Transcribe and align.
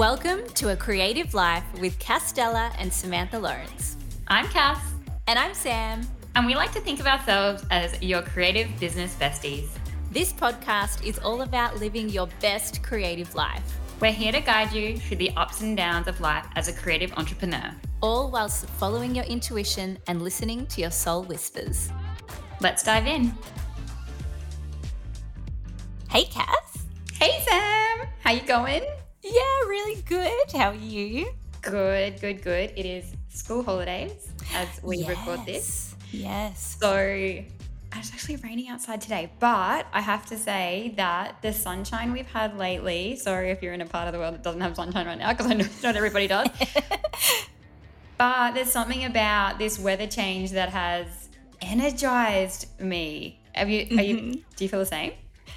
Welcome 0.00 0.48
to 0.54 0.70
A 0.70 0.76
Creative 0.76 1.34
Life 1.34 1.62
with 1.78 1.98
Castella 1.98 2.74
and 2.78 2.90
Samantha 2.90 3.38
Lawrence. 3.38 3.98
I'm 4.28 4.46
Cass. 4.46 4.82
And 5.26 5.38
I'm 5.38 5.52
Sam. 5.52 6.00
And 6.34 6.46
we 6.46 6.54
like 6.54 6.72
to 6.72 6.80
think 6.80 7.00
of 7.00 7.06
ourselves 7.06 7.66
as 7.70 8.02
your 8.02 8.22
creative 8.22 8.70
business 8.80 9.14
besties. 9.16 9.68
This 10.10 10.32
podcast 10.32 11.04
is 11.04 11.18
all 11.18 11.42
about 11.42 11.76
living 11.80 12.08
your 12.08 12.28
best 12.40 12.82
creative 12.82 13.34
life. 13.34 13.78
We're 14.00 14.10
here 14.10 14.32
to 14.32 14.40
guide 14.40 14.72
you 14.72 14.96
through 14.96 15.18
the 15.18 15.32
ups 15.36 15.60
and 15.60 15.76
downs 15.76 16.08
of 16.08 16.18
life 16.22 16.46
as 16.56 16.68
a 16.68 16.72
creative 16.72 17.12
entrepreneur, 17.18 17.70
all 18.00 18.30
whilst 18.30 18.70
following 18.70 19.14
your 19.14 19.26
intuition 19.26 19.98
and 20.06 20.22
listening 20.22 20.64
to 20.68 20.80
your 20.80 20.92
soul 20.92 21.24
whispers. 21.24 21.90
Let's 22.62 22.82
dive 22.82 23.06
in. 23.06 23.34
Hey, 26.08 26.24
Cass. 26.24 26.86
Hey, 27.12 27.44
Sam. 27.46 28.08
How 28.20 28.30
you 28.30 28.40
going? 28.40 28.80
Yeah, 29.32 29.68
really 29.68 30.02
good. 30.02 30.52
How 30.52 30.70
are 30.70 30.74
you? 30.74 31.30
Good, 31.62 32.20
good, 32.20 32.42
good. 32.42 32.72
It 32.76 32.84
is 32.84 33.12
school 33.28 33.62
holidays 33.62 34.28
as 34.52 34.68
we 34.82 34.96
yes. 34.96 35.08
record 35.08 35.46
this. 35.46 35.94
Yes. 36.10 36.76
So 36.80 36.96
it's 36.96 38.12
actually 38.12 38.36
raining 38.36 38.68
outside 38.70 39.00
today, 39.00 39.30
but 39.38 39.86
I 39.92 40.00
have 40.00 40.26
to 40.26 40.36
say 40.36 40.94
that 40.96 41.40
the 41.42 41.52
sunshine 41.52 42.12
we've 42.12 42.26
had 42.26 42.58
lately, 42.58 43.14
sorry 43.14 43.50
if 43.50 43.62
you're 43.62 43.72
in 43.72 43.82
a 43.82 43.86
part 43.86 44.08
of 44.08 44.14
the 44.14 44.18
world 44.18 44.34
that 44.34 44.42
doesn't 44.42 44.62
have 44.62 44.74
sunshine 44.74 45.06
right 45.06 45.18
now, 45.18 45.32
because 45.32 45.46
I 45.46 45.54
know 45.54 45.66
not 45.84 45.94
everybody 45.94 46.26
does. 46.26 46.48
but 48.18 48.54
there's 48.54 48.72
something 48.72 49.04
about 49.04 49.60
this 49.60 49.78
weather 49.78 50.08
change 50.08 50.50
that 50.52 50.70
has 50.70 51.28
energized 51.62 52.66
me. 52.80 53.40
Have 53.54 53.70
you, 53.70 53.96
are 53.96 54.02
you 54.02 54.16
mm-hmm. 54.16 54.32
do 54.56 54.64
you 54.64 54.68
feel 54.68 54.80
the 54.80 54.86
same? 54.86 55.12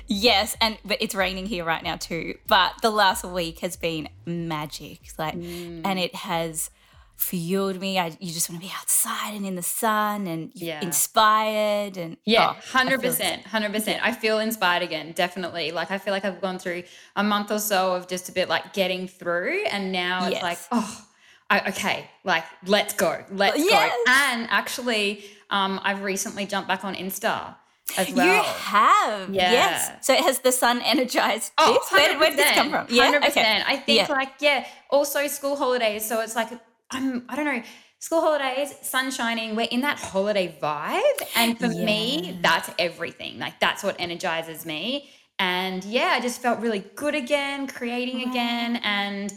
Yes, 0.08 0.56
and 0.62 0.78
but 0.86 0.98
it's 1.02 1.16
raining 1.16 1.46
here 1.46 1.64
right 1.64 1.84
now 1.84 1.96
too. 1.96 2.38
But 2.48 2.74
the 2.82 2.90
last 2.90 3.24
week 3.24 3.60
has 3.60 3.76
been 3.76 4.10
magic, 4.26 5.00
like, 5.18 5.36
mm. 5.36 5.82
and 5.84 6.00
it 6.00 6.16
has 6.16 6.70
fueled 7.16 7.80
me. 7.80 7.98
I, 7.98 8.18
you 8.20 8.34
just 8.34 8.50
want 8.50 8.62
to 8.62 8.68
be 8.68 8.74
outside 8.76 9.34
and 9.34 9.46
in 9.46 9.56
the 9.56 9.64
sun 9.64 10.28
and 10.28 10.52
yeah. 10.56 10.82
inspired 10.82 11.98
and 11.98 12.18
yeah, 12.26 12.56
hundred 12.72 13.02
percent, 13.02 13.46
hundred 13.46 13.72
percent. 13.72 14.04
I 14.04 14.12
feel 14.12 14.40
inspired 14.40 14.84
again, 14.84 15.14
definitely. 15.14 15.72
Like 15.72 15.92
I 15.92 15.98
feel 15.98 16.14
like 16.14 16.26
I've 16.26 16.42
gone 16.42 16.60
through 16.60 16.84
a 17.16 17.24
month 17.24 17.52
or 17.52 17.60
so 17.60 17.94
of 17.96 18.08
just 18.08 18.30
a 18.30 18.32
bit 18.32 18.50
like 18.50 18.74
getting 18.74 19.08
through, 19.08 19.64
and 19.66 19.92
now 19.92 20.26
it's 20.26 20.34
yes. 20.34 20.44
like 20.44 20.58
oh. 20.72 21.08
I, 21.50 21.70
okay, 21.70 22.10
like 22.24 22.46
let's 22.66 22.94
go, 22.94 23.24
let's 23.32 23.58
yes. 23.58 23.92
go. 23.92 24.12
And 24.12 24.48
actually, 24.50 25.24
um, 25.50 25.80
I've 25.84 26.02
recently 26.02 26.46
jumped 26.46 26.68
back 26.68 26.84
on 26.84 26.96
Insta 26.96 27.56
as 27.98 28.12
well. 28.14 28.26
You 28.26 28.44
have, 28.44 29.30
yeah. 29.34 29.52
yes. 29.52 30.06
So 30.06 30.14
it 30.14 30.22
has 30.22 30.40
the 30.40 30.52
sun 30.52 30.82
energized 30.82 31.52
oh, 31.58 31.74
this? 31.74 31.92
Where, 31.92 32.20
where, 32.20 32.30
did 32.30 32.40
this 32.40 32.52
come 32.52 32.70
from? 32.70 32.88
Yeah, 32.90 33.20
100%. 33.20 33.28
Okay. 33.30 33.64
I 33.66 33.78
think 33.78 34.08
yeah. 34.08 34.14
like 34.14 34.34
yeah. 34.40 34.66
Also, 34.90 35.28
school 35.28 35.56
holidays, 35.56 36.08
so 36.08 36.22
it's 36.22 36.36
like 36.36 36.50
I'm 36.92 37.26
I 37.30 37.36
don't 37.36 37.46
know 37.46 37.64
school 38.04 38.20
holidays, 38.20 38.76
sun 38.82 39.10
shining, 39.12 39.56
we're 39.56 39.70
in 39.72 39.80
that 39.80 39.98
holiday 39.98 40.54
vibe. 40.62 41.22
And 41.38 41.58
for 41.58 41.68
yeah. 41.68 41.86
me, 41.86 42.38
that's 42.42 42.70
everything. 42.78 43.40
Like 43.40 43.62
that's 43.62 43.82
what 43.82 43.96
energizes 43.98 44.66
me. 44.66 45.10
And 45.40 45.86
yeah, 45.86 46.12
I 46.12 46.20
just 46.20 46.42
felt 46.42 46.60
really 46.60 46.84
good 46.96 47.16
again, 47.16 47.66
creating 47.66 48.26
wow. 48.26 48.32
again. 48.32 48.76
And 48.84 49.34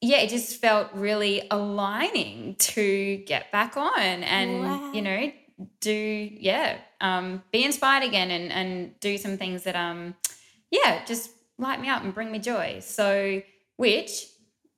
yeah, 0.00 0.18
it 0.18 0.30
just 0.30 0.60
felt 0.60 0.92
really 0.94 1.48
aligning 1.50 2.54
to 2.58 3.16
get 3.26 3.50
back 3.50 3.76
on 3.76 3.98
and, 3.98 4.60
wow. 4.60 4.92
you 4.92 5.02
know, 5.02 5.32
do, 5.80 5.92
yeah, 5.92 6.78
um, 7.00 7.42
be 7.52 7.64
inspired 7.64 8.04
again 8.04 8.30
and, 8.30 8.52
and 8.52 9.00
do 9.00 9.18
some 9.18 9.36
things 9.38 9.62
that, 9.64 9.76
um, 9.76 10.14
yeah, 10.70 11.04
just 11.04 11.30
light 11.58 11.80
me 11.80 11.88
up 11.88 12.02
and 12.02 12.14
bring 12.14 12.30
me 12.30 12.38
joy. 12.38 12.78
So, 12.80 13.42
which 13.76 14.26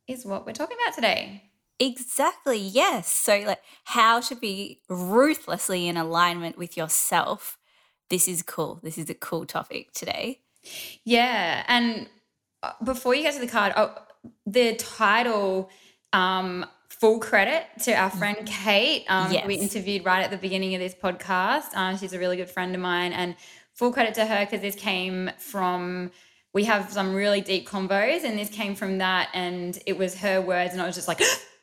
is 0.07 0.25
what 0.25 0.47
we're 0.47 0.53
talking 0.53 0.77
about 0.85 0.95
today. 0.95 1.51
Exactly. 1.81 2.59
Yes. 2.59 3.09
So, 3.09 3.39
like, 3.47 3.63
how 3.85 4.21
to 4.21 4.35
be 4.35 4.83
ruthlessly 4.89 5.87
in 5.87 5.97
alignment 5.97 6.59
with 6.59 6.77
yourself. 6.77 7.59
This 8.11 8.27
is 8.27 8.43
cool. 8.43 8.81
This 8.83 8.99
is 8.99 9.09
a 9.11 9.15
cool 9.15 9.47
topic 9.47 9.93
today. 9.93 10.41
Yeah. 11.05 11.65
And 11.69 12.09
uh, 12.63 12.73
before 12.83 13.15
you 13.15 13.23
get 13.23 13.35
to 13.35 13.41
the 13.41 13.47
card, 13.47 13.73
oh, 13.77 13.95
the 14.47 14.75
title, 14.75 15.71
um, 16.13 16.67
full 17.01 17.19
credit 17.19 17.65
to 17.85 17.93
our 17.93 18.11
friend 18.11 18.47
Kate. 18.47 19.05
Um, 19.09 19.33
yes. 19.33 19.47
We 19.47 19.55
interviewed 19.55 20.05
right 20.05 20.23
at 20.23 20.31
the 20.31 20.37
beginning 20.37 20.75
of 20.75 20.81
this 20.81 20.95
podcast. 20.95 21.75
Uh, 21.75 21.97
she's 21.97 22.13
a 22.13 22.19
really 22.19 22.37
good 22.37 22.51
friend 22.51 22.75
of 22.75 22.81
mine. 22.81 23.13
And 23.13 23.37
full 23.75 23.93
credit 23.93 24.15
to 24.15 24.27
her 24.27 24.45
because 24.45 24.61
this 24.61 24.75
came 24.75 25.31
from 25.39 26.11
we 26.53 26.65
have 26.65 26.91
some 26.91 27.15
really 27.15 27.41
deep 27.41 27.69
combos 27.69 28.25
and 28.25 28.39
this 28.39 28.49
came 28.49 28.75
from 28.75 28.99
that 28.99 29.29
and 29.35 29.79
it 29.87 29.97
was 29.97 30.17
her 30.17 30.41
words 30.41 30.73
and 30.73 30.83
I 30.83 30.87
was 30.87 30.97
just 30.97 31.07
like 31.07 31.21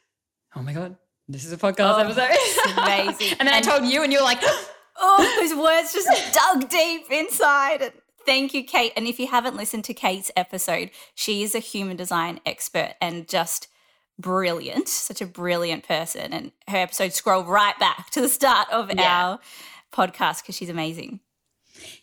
oh 0.56 0.62
my 0.62 0.72
god, 0.72 0.96
this 1.28 1.44
is 1.44 1.52
a 1.52 1.58
podcast 1.58 1.96
oh, 1.96 2.00
episode. 2.00 2.78
amazing. 2.78 3.36
and 3.40 3.48
then 3.48 3.56
and 3.56 3.56
I 3.56 3.62
told 3.62 3.86
you, 3.86 4.04
and 4.04 4.14
you 4.14 4.20
were 4.20 4.26
like, 4.26 4.40
oh, 4.98 5.40
those 5.40 5.58
words 5.58 5.94
just 5.94 6.34
dug 6.34 6.70
deep 6.70 7.12
inside. 7.12 7.92
Thank 8.26 8.54
you, 8.54 8.64
Kate. 8.64 8.92
And 8.96 9.08
if 9.08 9.20
you 9.20 9.28
haven't 9.28 9.56
listened 9.56 9.84
to 9.86 9.94
Kate's 9.94 10.32
episode, 10.36 10.90
she 11.14 11.44
is 11.44 11.54
a 11.54 11.60
human 11.60 11.96
design 11.98 12.40
expert 12.46 12.96
and 13.02 13.28
just 13.28 13.68
brilliant, 14.20 14.88
such 14.88 15.22
a 15.22 15.26
brilliant 15.26 15.88
person. 15.88 16.34
And 16.34 16.52
her 16.68 16.78
episode 16.78 17.14
scroll 17.14 17.44
right 17.44 17.78
back 17.80 18.10
to 18.12 18.22
the 18.22 18.30
start 18.30 18.68
of 18.72 18.94
yeah. 18.94 19.26
our 19.26 19.40
podcast 19.92 20.42
because 20.42 20.56
she's 20.56 20.70
amazing. 20.70 21.20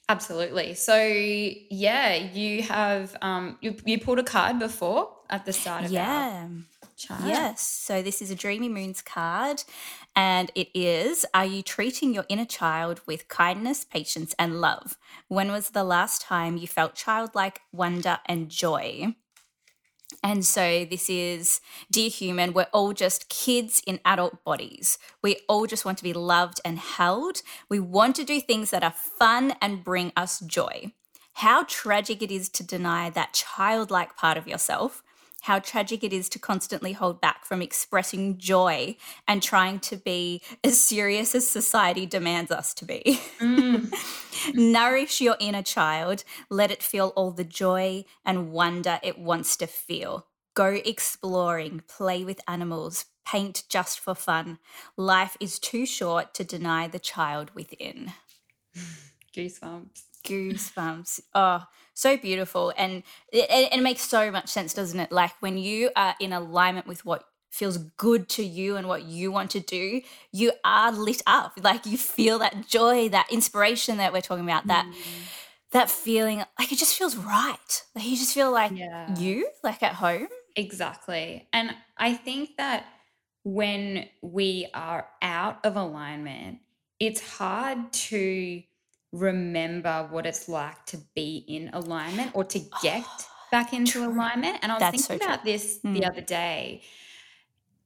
Absolutely. 0.08 0.74
So 0.74 0.96
yeah, 0.96 2.14
you 2.14 2.62
have 2.62 3.16
um 3.22 3.56
you 3.60 3.76
you 3.84 3.98
pulled 3.98 4.18
a 4.18 4.22
card 4.22 4.58
before 4.58 5.10
at 5.30 5.46
the 5.46 5.52
start 5.52 5.84
of 5.84 5.90
yeah. 5.90 6.48
Chart. 6.96 7.22
Yes. 7.24 7.62
So 7.62 8.02
this 8.02 8.22
is 8.22 8.30
a 8.30 8.34
Dreamy 8.34 8.68
Moons 8.68 9.02
card, 9.02 9.64
and 10.14 10.52
it 10.54 10.68
is 10.74 11.24
Are 11.34 11.46
you 11.46 11.62
treating 11.62 12.14
your 12.14 12.24
inner 12.28 12.44
child 12.44 13.00
with 13.06 13.28
kindness, 13.28 13.84
patience, 13.84 14.34
and 14.38 14.60
love? 14.60 14.96
When 15.28 15.50
was 15.50 15.70
the 15.70 15.84
last 15.84 16.22
time 16.22 16.56
you 16.58 16.68
felt 16.68 16.94
childlike 16.94 17.62
wonder 17.72 18.18
and 18.26 18.48
joy? 18.50 19.14
And 20.22 20.44
so, 20.44 20.84
this 20.84 21.10
is 21.10 21.60
Dear 21.90 22.08
Human, 22.08 22.52
we're 22.52 22.68
all 22.72 22.92
just 22.92 23.28
kids 23.28 23.82
in 23.86 23.98
adult 24.04 24.44
bodies. 24.44 24.96
We 25.20 25.40
all 25.48 25.66
just 25.66 25.84
want 25.84 25.98
to 25.98 26.04
be 26.04 26.12
loved 26.12 26.60
and 26.64 26.78
held. 26.78 27.42
We 27.68 27.80
want 27.80 28.14
to 28.16 28.24
do 28.24 28.40
things 28.40 28.70
that 28.70 28.84
are 28.84 28.94
fun 28.94 29.54
and 29.60 29.82
bring 29.82 30.12
us 30.16 30.38
joy. 30.38 30.92
How 31.34 31.64
tragic 31.64 32.22
it 32.22 32.30
is 32.30 32.48
to 32.50 32.62
deny 32.62 33.10
that 33.10 33.32
childlike 33.32 34.16
part 34.16 34.38
of 34.38 34.46
yourself 34.46 35.02
how 35.42 35.58
tragic 35.58 36.02
it 36.02 36.12
is 36.12 36.28
to 36.30 36.38
constantly 36.38 36.92
hold 36.92 37.20
back 37.20 37.44
from 37.44 37.62
expressing 37.62 38.38
joy 38.38 38.96
and 39.28 39.42
trying 39.42 39.78
to 39.80 39.96
be 39.96 40.40
as 40.64 40.80
serious 40.80 41.34
as 41.34 41.48
society 41.48 42.06
demands 42.06 42.50
us 42.50 42.72
to 42.74 42.84
be. 42.84 43.20
Mm. 43.40 43.92
Nourish 44.54 45.20
your 45.20 45.36
inner 45.40 45.62
child, 45.62 46.24
let 46.48 46.70
it 46.70 46.82
feel 46.82 47.08
all 47.16 47.30
the 47.30 47.44
joy 47.44 48.04
and 48.24 48.52
wonder 48.52 48.98
it 49.02 49.18
wants 49.18 49.56
to 49.58 49.66
feel. 49.66 50.26
Go 50.54 50.80
exploring, 50.84 51.82
play 51.88 52.24
with 52.24 52.40
animals, 52.46 53.06
paint 53.26 53.64
just 53.68 53.98
for 53.98 54.14
fun. 54.14 54.58
Life 54.96 55.36
is 55.40 55.58
too 55.58 55.86
short 55.86 56.34
to 56.34 56.44
deny 56.44 56.88
the 56.88 56.98
child 56.98 57.50
within. 57.54 58.12
Goosebumps. 59.36 60.02
Goosebumps. 60.24 61.20
Oh, 61.34 61.64
so 61.94 62.16
beautiful 62.16 62.72
and 62.76 63.02
it, 63.32 63.72
it, 63.72 63.82
makes 63.82 64.02
so 64.02 64.30
much 64.30 64.48
sense 64.48 64.72
doesn't 64.74 64.98
it 64.98 65.12
like 65.12 65.32
when 65.40 65.58
you 65.58 65.90
are 65.96 66.14
in 66.20 66.32
alignment 66.32 66.86
with 66.86 67.04
what 67.04 67.24
feels 67.50 67.76
good 67.76 68.28
to 68.30 68.42
you 68.42 68.76
and 68.76 68.88
what 68.88 69.04
you 69.04 69.30
want 69.30 69.50
to 69.50 69.60
do 69.60 70.00
you 70.32 70.52
are 70.64 70.90
lit 70.90 71.20
up 71.26 71.52
like 71.62 71.84
you 71.84 71.98
feel 71.98 72.38
that 72.38 72.66
joy 72.66 73.08
that 73.08 73.30
inspiration 73.30 73.98
that 73.98 74.12
we're 74.12 74.22
talking 74.22 74.44
about 74.44 74.66
that 74.68 74.86
mm. 74.86 74.94
that 75.72 75.90
feeling 75.90 76.42
like 76.58 76.72
it 76.72 76.78
just 76.78 76.96
feels 76.96 77.14
right 77.16 77.84
like 77.94 78.06
you 78.06 78.16
just 78.16 78.32
feel 78.32 78.50
like 78.50 78.72
yeah. 78.74 79.14
you 79.18 79.46
like 79.62 79.82
at 79.82 79.92
home 79.92 80.28
exactly 80.56 81.46
and 81.52 81.74
i 81.98 82.14
think 82.14 82.56
that 82.56 82.86
when 83.44 84.08
we 84.22 84.66
are 84.72 85.06
out 85.20 85.58
of 85.64 85.76
alignment 85.76 86.58
it's 86.98 87.20
hard 87.20 87.92
to 87.92 88.62
remember 89.12 90.08
what 90.10 90.26
it's 90.26 90.48
like 90.48 90.84
to 90.86 90.98
be 91.14 91.44
in 91.46 91.70
alignment 91.72 92.30
or 92.34 92.44
to 92.44 92.58
get 92.82 93.04
oh, 93.06 93.24
back 93.50 93.72
into 93.72 93.92
true. 93.92 94.06
alignment. 94.06 94.58
And 94.62 94.72
I 94.72 94.76
was 94.76 94.80
That's 94.80 95.06
thinking 95.06 95.26
so 95.26 95.32
about 95.32 95.44
this 95.44 95.80
mm. 95.84 95.94
the 95.94 96.06
other 96.06 96.22
day, 96.22 96.82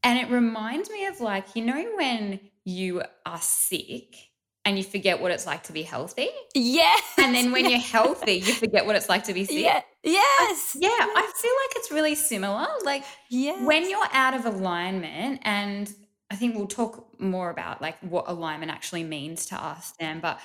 and 0.03 0.19
it 0.19 0.31
reminds 0.31 0.89
me 0.89 1.07
of 1.07 1.21
like, 1.21 1.57
you 1.57 1.65
know, 1.65 1.85
when 1.97 2.41
you 2.65 3.03
are 3.25 3.41
sick 3.41 4.17
and 4.65 4.77
you 4.77 4.83
forget 4.83 5.21
what 5.21 5.31
it's 5.31 5.47
like 5.47 5.63
to 5.65 5.73
be 5.73 5.83
healthy. 5.83 6.29
Yes. 6.55 7.03
And 7.19 7.35
then 7.35 7.53
when 7.53 7.71
you're 7.71 7.79
healthy, 7.95 8.35
you 8.35 8.53
forget 8.53 8.85
what 8.85 8.97
it's 8.97 9.09
like 9.09 9.25
to 9.25 9.33
be 9.33 9.45
sick. 9.45 9.57
Yeah. 9.57 9.81
Yes. 10.03 10.77
I, 10.77 10.79
yeah. 10.81 10.89
Yes. 10.89 11.11
I 11.17 11.33
feel 11.41 11.53
like 11.53 11.77
it's 11.77 11.91
really 11.91 12.15
similar. 12.15 12.67
Like 12.85 13.05
yes. 13.31 13.65
when 13.65 13.89
you're 13.89 14.09
out 14.13 14.35
of 14.35 14.45
alignment, 14.45 15.41
and 15.43 15.93
I 16.31 16.37
think 16.37 16.57
we'll 16.57 16.67
talk 16.67 17.21
more 17.21 17.51
about 17.51 17.81
like 17.81 17.97
what 18.01 18.25
alignment 18.29 18.73
actually 18.73 19.05
means 19.05 19.47
to 19.47 19.55
us 19.57 19.93
then, 20.01 20.21
but 20.21 20.41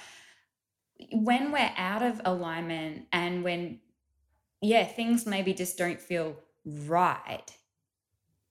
when 1.11 1.51
we're 1.51 1.71
out 1.77 2.01
of 2.03 2.21
alignment 2.25 3.07
and 3.11 3.43
when 3.43 3.79
yeah 4.61 4.85
things 4.85 5.25
maybe 5.25 5.53
just 5.53 5.77
don't 5.77 6.01
feel 6.01 6.37
right 6.65 7.57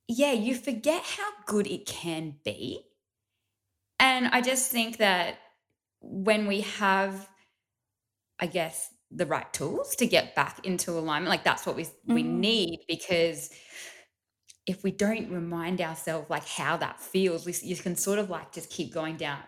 yeah, 0.08 0.32
you 0.32 0.54
forget 0.56 1.02
how 1.04 1.30
good 1.46 1.66
it 1.66 1.86
can 1.86 2.38
be. 2.44 2.86
And 3.98 4.28
I 4.28 4.40
just 4.40 4.70
think 4.70 4.96
that 4.98 5.38
when 6.00 6.46
we 6.46 6.62
have, 6.62 7.28
I 8.38 8.46
guess, 8.46 8.92
the 9.10 9.26
right 9.26 9.52
tools 9.52 9.96
to 9.96 10.06
get 10.06 10.34
back 10.34 10.64
into 10.64 10.92
alignment, 10.92 11.30
like 11.30 11.44
that's 11.44 11.66
what 11.66 11.76
we 11.76 11.86
we 12.06 12.22
Mm. 12.22 12.22
need 12.22 12.80
because 12.88 13.50
if 14.66 14.82
we 14.84 14.90
don't 14.90 15.30
remind 15.30 15.80
ourselves 15.80 16.30
like 16.30 16.46
how 16.46 16.76
that 16.76 17.00
feels, 17.00 17.46
we, 17.46 17.54
you 17.62 17.76
can 17.76 17.96
sort 17.96 18.18
of 18.18 18.30
like 18.30 18.52
just 18.52 18.70
keep 18.70 18.92
going 18.92 19.16
down 19.16 19.42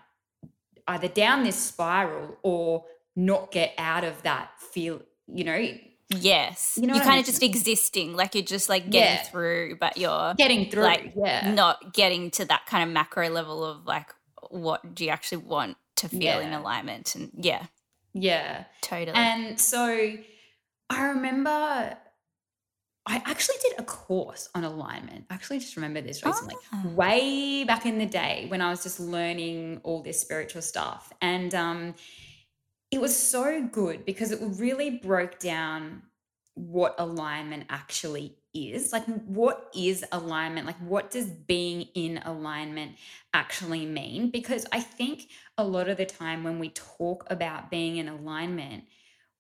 either 0.89 1.09
down 1.09 1.45
this 1.45 1.57
spiral 1.57 2.37
or 2.43 2.85
not 3.17 3.51
get 3.53 3.75
out 3.79 4.05
of 4.05 4.23
that 4.23 4.51
feel, 4.59 5.03
you 5.27 5.45
know, 5.45 5.69
Yes. 6.15 6.75
You 6.77 6.87
know 6.87 6.95
you're 6.95 7.01
what 7.01 7.07
I 7.09 7.11
kind 7.13 7.21
of 7.21 7.27
just 7.27 7.43
existing, 7.43 8.15
like 8.15 8.35
you're 8.35 8.45
just 8.45 8.69
like 8.69 8.91
getting 8.91 9.17
Yeah. 9.17 9.23
through, 9.23 9.77
but 9.81 9.97
you're 9.97 10.35
getting 10.35 10.71
through. 10.71 10.83
like 10.83 11.13
yeah. 11.17 11.51
not 11.53 11.95
getting 11.95 12.31
to 12.33 12.45
that 12.45 12.67
kind 12.67 12.87
of 12.87 12.93
macro 12.93 13.31
level 13.31 13.65
of 13.65 13.87
like 13.87 14.13
what 14.51 14.95
do 14.95 15.05
you 15.07 15.11
actually 15.11 15.39
want 15.39 15.79
to 15.97 16.09
feel 16.11 16.39
in 16.41 16.53
alignment 16.53 17.15
and 17.15 17.31
yeah 17.39 17.65
Yeah. 18.13 18.65
totally 18.83 19.17
And 19.17 19.59
so 19.59 20.15
I 20.91 21.03
remember 21.07 21.97
I 23.05 23.17
actually 23.27 23.57
did 23.63 23.81
a 23.81 23.83
course 23.83 24.49
on 24.55 24.65
alignment. 24.65 25.25
I 25.29 25.35
actually 25.35 25.59
just 25.59 25.77
remember 25.77 26.01
this 26.01 26.25
recently. 26.25 26.55
Ah. 26.73 26.83
Way 26.87 27.65
back 27.65 27.85
in 27.85 27.99
the 27.99 28.07
day 28.07 28.47
when 28.49 28.61
I 28.61 28.71
was 28.71 28.83
just 28.83 29.01
learning 29.01 29.81
all 29.83 30.03
this 30.03 30.21
spiritual 30.21 30.63
stuff. 30.63 31.13
And 31.21 31.55
um 31.55 31.95
it 32.91 33.01
was 33.01 33.17
so 33.17 33.67
good 33.73 34.05
because 34.05 34.31
it 34.31 34.41
really 34.43 34.91
broke 34.91 35.39
down 35.39 36.03
what 36.55 36.95
alignment 36.99 37.65
actually 37.71 38.37
is. 38.55 38.93
Like 38.93 39.07
what 39.25 39.71
is 39.75 40.05
alignment? 40.13 40.67
Like 40.67 40.79
what 40.79 41.11
does 41.11 41.27
being 41.27 41.89
in 41.95 42.19
alignment 42.25 42.93
actually 43.33 43.87
mean? 43.87 44.31
Because 44.31 44.67
I 44.71 44.81
think 44.81 45.29
a 45.57 45.65
lot 45.65 45.89
of 45.89 45.97
the 45.97 46.07
time 46.07 46.45
when 46.45 46.59
we 46.59 46.69
talk 46.69 47.25
about 47.31 47.71
being 47.71 47.97
in 47.97 48.09
alignment, 48.09 48.85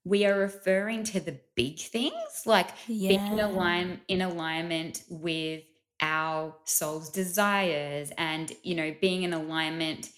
we 0.05 0.27
are 0.27 0.39
referring 0.39 1.05
to 1.05 1.21
the 1.21 1.39
big 1.55 1.79
things 1.79 2.43
like 2.45 2.69
being 2.87 3.39
in, 3.39 3.41
align- 3.41 4.01
in 4.09 4.23
alignment 4.23 5.03
with 5.09 5.63
our 6.01 6.55
soul's 6.65 7.11
desires 7.11 8.11
and 8.19 8.53
you 8.63 8.75
know 8.75 8.95
being 9.01 9.23
in 9.23 9.33
alignment 9.33 10.11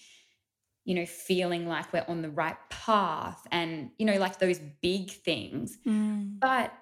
you 0.83 0.95
know 0.95 1.05
feeling 1.05 1.67
like 1.67 1.91
we're 1.93 2.05
on 2.07 2.21
the 2.21 2.29
right 2.29 2.57
path 2.69 3.45
and 3.51 3.91
you 3.97 4.05
know 4.05 4.17
like 4.17 4.39
those 4.39 4.59
big 4.81 5.11
things. 5.11 5.77
Mm. 5.85 6.39
but 6.39 6.73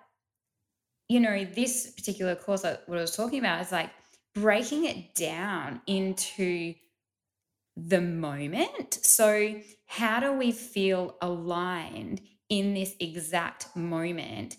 you 1.09 1.19
know 1.19 1.43
this 1.43 1.91
particular 1.91 2.35
course 2.35 2.63
like 2.63 2.81
what 2.87 2.97
i 2.97 3.01
was 3.01 3.15
talking 3.15 3.39
about 3.39 3.61
is 3.61 3.71
like 3.71 3.89
breaking 4.33 4.85
it 4.85 5.13
down 5.13 5.81
into 5.85 6.73
the 7.75 8.01
moment. 8.01 8.93
So 8.93 9.55
how 9.85 10.19
do 10.19 10.33
we 10.33 10.51
feel 10.51 11.15
aligned 11.21 12.21
in 12.59 12.73
this 12.73 12.95
exact 12.99 13.75
moment 13.75 14.57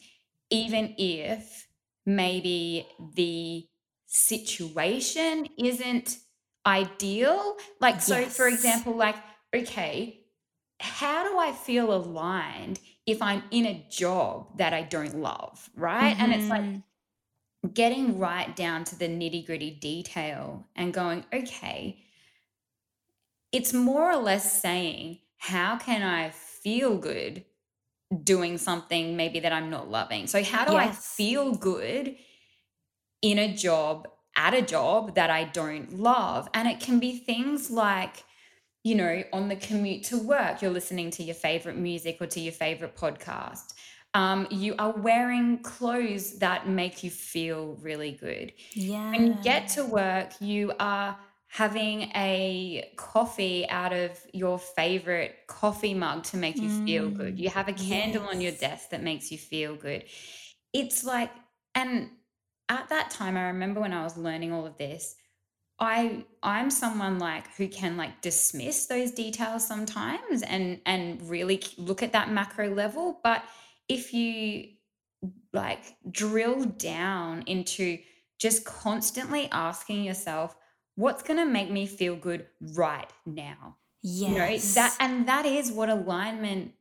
even 0.50 0.94
if 0.98 1.66
maybe 2.06 2.86
the 3.14 3.66
situation 4.06 5.48
isn't 5.58 6.18
ideal? 6.66 7.56
Like 7.80 8.00
so 8.00 8.28
for 8.28 8.48
example 8.48 8.96
like 8.96 9.16
okay 9.54 10.20
how 10.80 11.28
do 11.28 11.38
i 11.38 11.52
feel 11.52 11.94
aligned 11.94 12.80
if 13.06 13.22
i'm 13.22 13.42
in 13.50 13.66
a 13.66 13.86
job 13.90 14.58
that 14.58 14.72
i 14.74 14.82
don't 14.82 15.16
love 15.16 15.70
right? 15.76 16.16
And 16.18 16.32
it's 16.32 16.50
like 16.50 16.64
hmm 16.64 16.78
getting 17.72 18.18
right 18.18 18.54
down 18.56 18.84
to 18.84 18.98
the 18.98 19.08
nitty 19.08 19.46
gritty 19.46 19.70
detail 19.70 20.66
and 20.76 20.92
going 20.92 21.24
okay 21.32 21.98
it's 23.52 23.72
more 23.72 24.10
or 24.10 24.16
less 24.16 24.60
saying 24.60 25.18
how 25.38 25.76
can 25.76 26.02
i 26.02 26.30
feel 26.30 26.98
good 26.98 27.44
doing 28.22 28.58
something 28.58 29.16
maybe 29.16 29.40
that 29.40 29.52
i'm 29.52 29.70
not 29.70 29.90
loving 29.90 30.26
so 30.26 30.42
how 30.42 30.64
do 30.64 30.76
i 30.76 30.90
feel 30.90 31.54
good 31.54 32.16
in 33.22 33.38
a 33.38 33.54
job 33.54 34.06
at 34.36 34.54
a 34.54 34.62
job 34.62 35.14
that 35.14 35.30
I 35.30 35.44
don't 35.44 35.98
love. 35.98 36.48
And 36.54 36.68
it 36.68 36.80
can 36.80 36.98
be 36.98 37.18
things 37.18 37.70
like, 37.70 38.24
you 38.82 38.94
know, 38.94 39.22
on 39.32 39.48
the 39.48 39.56
commute 39.56 40.04
to 40.04 40.18
work, 40.18 40.60
you're 40.60 40.70
listening 40.70 41.10
to 41.12 41.22
your 41.22 41.34
favorite 41.34 41.76
music 41.76 42.18
or 42.20 42.26
to 42.26 42.40
your 42.40 42.52
favorite 42.52 42.96
podcast. 42.96 43.72
Um, 44.12 44.46
you 44.50 44.74
are 44.78 44.92
wearing 44.92 45.58
clothes 45.62 46.38
that 46.38 46.68
make 46.68 47.02
you 47.02 47.10
feel 47.10 47.78
really 47.80 48.12
good. 48.12 48.52
When 49.10 49.26
you 49.26 49.36
get 49.42 49.68
to 49.68 49.84
work, 49.84 50.32
you 50.40 50.72
are 50.78 51.18
having 51.54 52.10
a 52.16 52.90
coffee 52.96 53.64
out 53.68 53.92
of 53.92 54.10
your 54.32 54.58
favorite 54.58 55.36
coffee 55.46 55.94
mug 55.94 56.24
to 56.24 56.36
make 56.36 56.56
you 56.56 56.68
feel 56.84 57.08
good. 57.08 57.36
mm. 57.36 57.38
You 57.38 57.48
have 57.48 57.68
a 57.68 57.72
candle 57.72 58.26
on 58.26 58.40
your 58.40 58.50
desk 58.50 58.90
that 58.90 59.04
makes 59.04 59.30
you 59.30 59.38
feel 59.38 59.76
good. 59.76 60.02
It's 60.72 61.04
like, 61.04 61.30
and 61.76 62.10
at 62.68 62.88
that 62.88 63.10
time, 63.10 63.36
I 63.36 63.44
remember 63.44 63.80
when 63.80 63.92
I 63.92 64.02
was 64.02 64.16
learning 64.16 64.52
all 64.52 64.66
of 64.66 64.76
this, 64.78 65.14
I 65.78 66.24
I'm 66.42 66.70
someone 66.70 67.20
like 67.20 67.46
who 67.54 67.68
can 67.68 67.96
like 67.96 68.20
dismiss 68.20 68.86
those 68.86 69.12
details 69.12 69.64
sometimes 69.64 70.42
and 70.42 70.80
and 70.86 71.22
really 71.30 71.62
look 71.78 72.02
at 72.02 72.14
that 72.14 72.32
macro 72.32 72.68
level. 72.74 73.20
But 73.22 73.44
if 73.88 74.12
you 74.12 74.70
like 75.52 75.84
drill 76.10 76.64
down 76.64 77.44
into 77.46 77.98
just 78.40 78.64
constantly 78.64 79.48
asking 79.52 80.02
yourself, 80.02 80.56
what's 80.96 81.22
going 81.22 81.38
to 81.38 81.46
make 81.46 81.70
me 81.70 81.86
feel 81.86 82.16
good 82.16 82.46
right 82.74 83.10
now? 83.26 83.76
Yes. 84.02 84.28
You 84.28 84.34
know, 84.34 84.58
that 84.74 84.96
and 85.00 85.28
that 85.28 85.46
is 85.46 85.72
what 85.72 85.88
alignment 85.88 86.72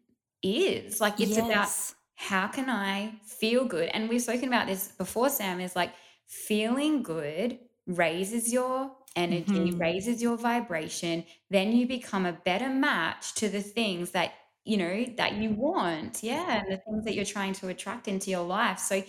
is. 0.41 0.99
Like 0.99 1.19
it's 1.19 1.37
about 1.37 1.69
how 2.15 2.47
can 2.47 2.69
I 2.69 3.19
feel 3.25 3.65
good? 3.65 3.89
And 3.89 4.09
we've 4.09 4.21
spoken 4.21 4.47
about 4.47 4.67
this 4.67 4.89
before, 4.89 5.29
Sam, 5.29 5.59
is 5.59 5.75
like 5.75 5.93
feeling 6.27 7.03
good 7.03 7.59
raises 7.87 8.51
your 8.51 8.91
energy, 9.15 9.71
hmm 9.71 9.77
raises 9.77 10.21
your 10.21 10.37
vibration. 10.37 11.25
Then 11.49 11.71
you 11.71 11.87
become 11.87 12.25
a 12.25 12.33
better 12.33 12.69
match 12.69 13.33
to 13.35 13.49
the 13.49 13.61
things 13.61 14.11
that, 14.11 14.33
you 14.65 14.77
know, 14.77 15.05
that 15.17 15.33
you 15.35 15.51
want. 15.51 16.23
Yeah. 16.23 16.59
And 16.59 16.71
the 16.71 16.77
things 16.77 17.05
that 17.05 17.13
you're 17.15 17.25
trying 17.25 17.53
to 17.53 17.67
attract 17.69 18.07
into 18.07 18.31
your 18.31 18.43
life. 18.45 18.79
So 18.79 19.03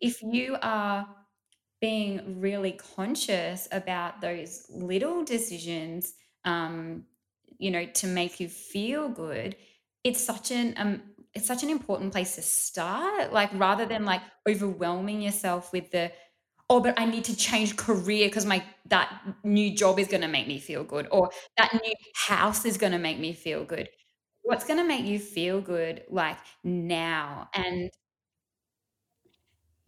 if 0.00 0.22
you 0.22 0.56
are 0.62 1.06
being 1.80 2.40
really 2.40 2.72
conscious 2.72 3.68
about 3.72 4.20
those 4.20 4.66
little 4.70 5.24
decisions, 5.24 6.14
um, 6.44 7.04
you 7.58 7.70
know, 7.70 7.86
to 7.86 8.06
make 8.06 8.40
you 8.40 8.48
feel 8.48 9.08
good, 9.08 9.56
it's 10.04 10.20
such 10.20 10.50
an 10.50 10.74
um, 10.76 11.02
it's 11.34 11.46
such 11.46 11.62
an 11.62 11.70
important 11.70 12.12
place 12.12 12.34
to 12.36 12.42
start. 12.42 13.32
Like 13.32 13.50
rather 13.54 13.86
than 13.86 14.04
like 14.04 14.22
overwhelming 14.48 15.20
yourself 15.22 15.72
with 15.72 15.90
the 15.90 16.12
oh, 16.70 16.80
but 16.80 16.98
I 16.98 17.06
need 17.06 17.24
to 17.24 17.36
change 17.36 17.76
career 17.76 18.28
because 18.28 18.46
my 18.46 18.64
that 18.86 19.22
new 19.44 19.74
job 19.74 19.98
is 19.98 20.08
going 20.08 20.20
to 20.22 20.28
make 20.28 20.46
me 20.48 20.58
feel 20.58 20.84
good, 20.84 21.08
or 21.10 21.30
that 21.56 21.72
new 21.82 21.94
house 22.14 22.64
is 22.64 22.78
going 22.78 22.92
to 22.92 22.98
make 22.98 23.18
me 23.18 23.32
feel 23.32 23.64
good. 23.64 23.88
What's 24.42 24.64
going 24.66 24.78
to 24.78 24.86
make 24.86 25.04
you 25.04 25.18
feel 25.18 25.60
good, 25.60 26.04
like 26.10 26.38
now? 26.64 27.50
And 27.54 27.90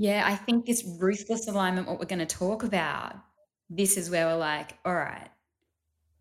yeah, 0.00 0.26
I 0.26 0.34
think 0.34 0.64
this 0.64 0.82
ruthless 0.98 1.46
alignment, 1.46 1.86
what 1.86 1.98
we're 2.00 2.06
going 2.06 2.20
to 2.20 2.26
talk 2.26 2.62
about, 2.62 3.16
this 3.68 3.98
is 3.98 4.08
where 4.08 4.26
we're 4.28 4.36
like, 4.36 4.78
all 4.82 4.94
right, 4.94 5.28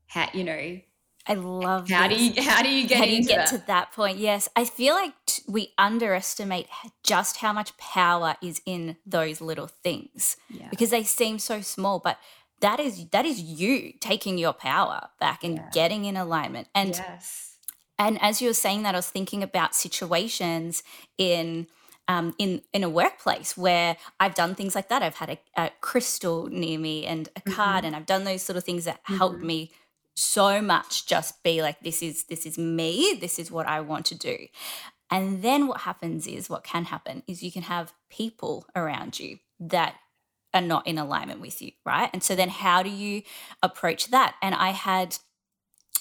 how 0.08 0.28
you 0.34 0.44
know, 0.44 0.80
i 1.28 1.34
love 1.34 1.90
how 1.90 2.08
do 2.08 2.16
you 2.16 2.42
how 2.42 2.62
do 2.62 2.70
you 2.70 2.88
get 2.88 2.98
how 2.98 3.06
do 3.06 3.12
you 3.12 3.24
get 3.24 3.38
that? 3.38 3.48
to 3.48 3.66
that 3.68 3.92
point? 3.94 4.18
Yes 4.18 4.50
i 4.56 4.66
feel 4.66 4.96
like 4.96 5.14
t- 5.26 5.44
we 5.48 5.74
underestimate 5.78 6.68
just 7.04 7.38
how 7.38 7.54
much 7.54 7.78
power 7.78 8.36
is 8.42 8.62
in 8.66 8.98
those 9.06 9.40
little 9.40 9.68
things 9.68 10.36
Yeah, 10.50 10.68
because 10.70 10.90
they 10.90 11.04
seem 11.04 11.40
so 11.40 11.62
small 11.62 12.00
but 12.00 12.18
that 12.62 12.80
is 12.80 13.08
that 13.10 13.26
is 13.26 13.42
you 13.42 13.94
taking 14.02 14.38
your 14.38 14.54
power 14.54 15.10
back 15.20 15.44
and 15.44 15.56
yeah, 15.56 15.70
getting 15.72 16.04
in 16.06 16.18
alignment. 16.18 16.68
And 16.76 16.96
yes, 16.96 17.58
and 17.98 18.22
as 18.22 18.42
you 18.42 18.50
were 18.50 18.54
saying 18.54 18.84
that 18.84 18.96
i 18.96 18.98
was 18.98 19.10
thinking 19.10 19.44
about 19.44 19.76
situations 19.76 20.84
in 21.18 21.68
um, 22.10 22.36
in 22.40 22.64
in 22.74 22.84
a 22.84 22.90
workplace 22.90 23.58
where 23.58 23.98
I've 24.20 24.36
done 24.36 24.56
things 24.56 24.76
like 24.76 24.90
that. 24.90 25.04
I've 25.04 25.16
had 25.18 25.32
a, 25.32 25.40
a 25.58 25.72
crystal 25.82 26.48
near 26.48 26.80
me 26.80 27.06
and 27.06 27.30
a 27.38 27.42
card, 27.42 27.86
hmm 27.86 27.86
and 27.86 27.96
I've 27.96 28.08
done 28.08 28.26
those 28.26 28.44
sort 28.44 28.58
of 28.58 28.66
things 28.66 28.86
that 28.86 29.02
helped 29.06 29.42
hmm 29.42 29.44
me 29.44 29.72
so 30.18 30.62
much. 30.62 31.08
Just 31.08 31.44
be 31.44 31.62
like, 31.62 31.82
this 31.82 32.04
is 32.04 32.26
this 32.26 32.46
is 32.48 32.58
me. 32.58 33.18
This 33.22 33.40
is 33.40 33.52
what 33.52 33.68
I 33.68 33.82
want 33.82 34.08
to 34.08 34.16
do. 34.18 34.48
And 35.12 35.42
then 35.42 35.68
what 35.68 35.82
happens 35.82 36.28
is 36.28 36.50
what 36.50 36.64
can 36.64 36.86
happen 36.86 37.24
is 37.28 37.44
you 37.44 37.52
can 37.52 37.64
have 37.64 37.94
people 38.10 38.66
around 38.76 39.20
you 39.20 39.40
that 39.60 39.96
are 40.54 40.62
not 40.62 40.88
in 40.88 40.98
alignment 40.98 41.42
with 41.42 41.62
you, 41.62 41.72
right? 41.86 42.10
And 42.14 42.24
so 42.24 42.36
then 42.36 42.50
how 42.50 42.84
do 42.84 42.90
you 42.90 43.24
approach 43.64 44.12
that? 44.12 44.36
And 44.42 44.56
I 44.56 44.70
had 44.70 45.18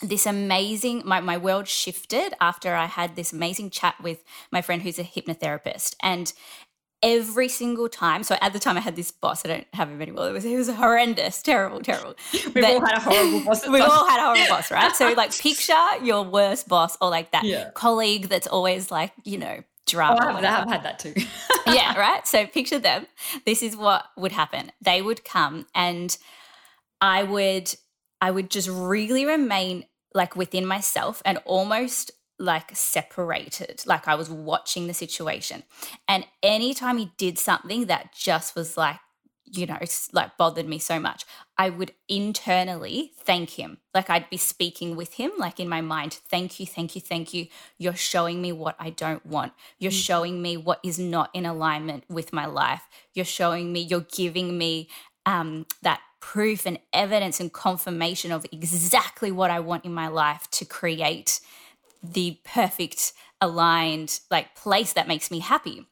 this 0.02 0.26
amazing 0.26 1.02
my, 1.05 1.21
my 1.21 1.37
world 1.37 1.69
shifted 1.69 2.35
after 2.40 2.75
I 2.75 2.87
had 2.87 3.17
this 3.17 3.33
amazing 3.33 3.71
chat 3.71 3.97
with 4.02 4.23
my 4.50 4.62
friend 4.62 4.83
who's 4.83 4.99
a 4.99 5.05
hypnotherapist. 5.05 5.97
And 6.02 6.33
every 7.02 7.49
single 7.49 7.88
time. 7.88 8.23
So 8.23 8.37
at 8.40 8.52
the 8.52 8.59
time 8.59 8.76
I 8.76 8.81
had 8.81 8.97
this 8.97 9.11
boss, 9.11 9.45
I 9.45 9.49
don't 9.49 9.67
have 9.75 9.88
him 9.88 10.02
anymore. 10.02 10.28
It 10.28 10.33
was 10.33 10.45
it 10.45 10.57
was 10.57 10.69
horrendous, 10.69 11.43
terrible, 11.43 11.81
terrible. 11.81 12.14
We've 12.33 12.55
but 12.55 12.64
all 12.64 12.81
had 12.81 12.97
a 12.97 13.00
horrible 13.00 13.40
boss. 13.45 13.69
We've 13.69 13.83
all 13.83 14.09
had 14.09 14.21
a 14.21 14.23
horrible 14.23 14.49
boss, 14.57 14.71
right? 14.71 14.95
So 14.95 15.12
like 15.12 15.37
picture 15.37 15.75
your 16.02 16.25
worst 16.25 16.69
boss 16.69 16.97
or 17.00 17.11
like 17.11 17.33
that 17.33 17.45
yeah. 17.45 17.71
colleague 17.75 18.28
that's 18.28 18.47
always 18.47 18.90
like, 18.90 19.12
you 19.25 19.38
know, 19.38 19.59
oh, 19.59 19.64
drama. 19.87 20.19
Oh, 20.21 20.37
I 20.37 20.43
have 20.43 20.69
had 20.69 20.83
that 20.83 20.99
too. 20.99 21.14
yeah, 21.67 21.99
right. 21.99 22.26
So 22.26 22.47
picture 22.47 22.78
them. 22.78 23.07
This 23.47 23.62
is 23.62 23.76
what 23.76 24.05
would 24.17 24.33
happen. 24.33 24.73
They 24.81 25.02
would 25.02 25.25
come 25.25 25.67
and 25.75 26.17
I 27.00 27.23
would 27.23 27.75
I 28.21 28.33
would 28.33 28.50
just 28.50 28.69
really 28.69 29.25
remain 29.25 29.85
like 30.15 30.37
within 30.37 30.67
myself 30.67 31.23
and 31.25 31.38
almost 31.45 32.12
like 32.38 32.71
separated, 32.75 33.83
like 33.87 34.07
I 34.07 34.15
was 34.15 34.31
watching 34.31 34.87
the 34.87 34.95
situation. 34.95 35.65
And 36.07 36.27
anytime 36.43 36.99
he 36.99 37.12
did 37.17 37.38
something 37.38 37.87
that 37.87 38.15
just 38.15 38.55
was 38.55 38.77
like, 38.77 39.00
you 39.50 39.67
know, 39.67 39.79
like 40.12 40.37
bothered 40.37 40.69
me 40.69 40.79
so 40.79 41.00
much, 41.00 41.25
I 41.57 41.71
would 41.71 41.93
internally 42.09 43.12
thank 43.19 43.50
him. 43.50 43.79
Like 43.95 44.11
I'd 44.11 44.31
be 44.31 44.37
speaking 44.37 44.95
with 44.95 45.15
him, 45.15 45.33
like 45.38 45.59
in 45.59 45.69
my 45.69 45.81
mind, 45.81 46.12
thank 46.29 46.61
you, 46.61 46.67
thank 46.67 46.95
you, 46.95 47.00
thank 47.00 47.33
you. 47.33 47.47
You're 47.79 47.95
showing 47.95 48.43
me 48.43 48.53
what 48.53 48.77
I 48.79 48.91
don't 48.91 49.25
want. 49.25 49.53
You're 49.79 49.91
mm-hmm. 49.91 49.99
showing 49.99 50.43
me 50.43 50.57
what 50.57 50.81
is 50.85 50.99
not 50.99 51.31
in 51.35 51.47
alignment 51.47 52.05
with 52.09 52.33
my 52.33 52.47
life. 52.47 52.83
You're 53.15 53.25
showing 53.25 53.73
me, 53.73 53.81
you're 53.81 54.07
giving 54.12 54.59
me 54.59 54.88
um, 55.27 55.67
that 55.83 56.00
proof 56.21 56.67
and 56.67 56.79
evidence 56.93 57.41
and 57.41 57.53
confirmation 57.53 58.33
of 58.33 58.45
exactly 58.53 59.31
what 59.31 59.51
I 59.51 59.61
want 59.61 59.85
in 59.85 59.95
my 59.95 60.09
life 60.09 60.49
to 60.53 60.65
create 60.65 61.41
the 62.03 62.39
perfect 62.45 63.13
aligned 63.41 64.21
like 64.31 64.55
place 64.55 64.93
that 64.95 65.09
makes 65.09 65.31
me 65.31 65.39
happy. 65.41 65.87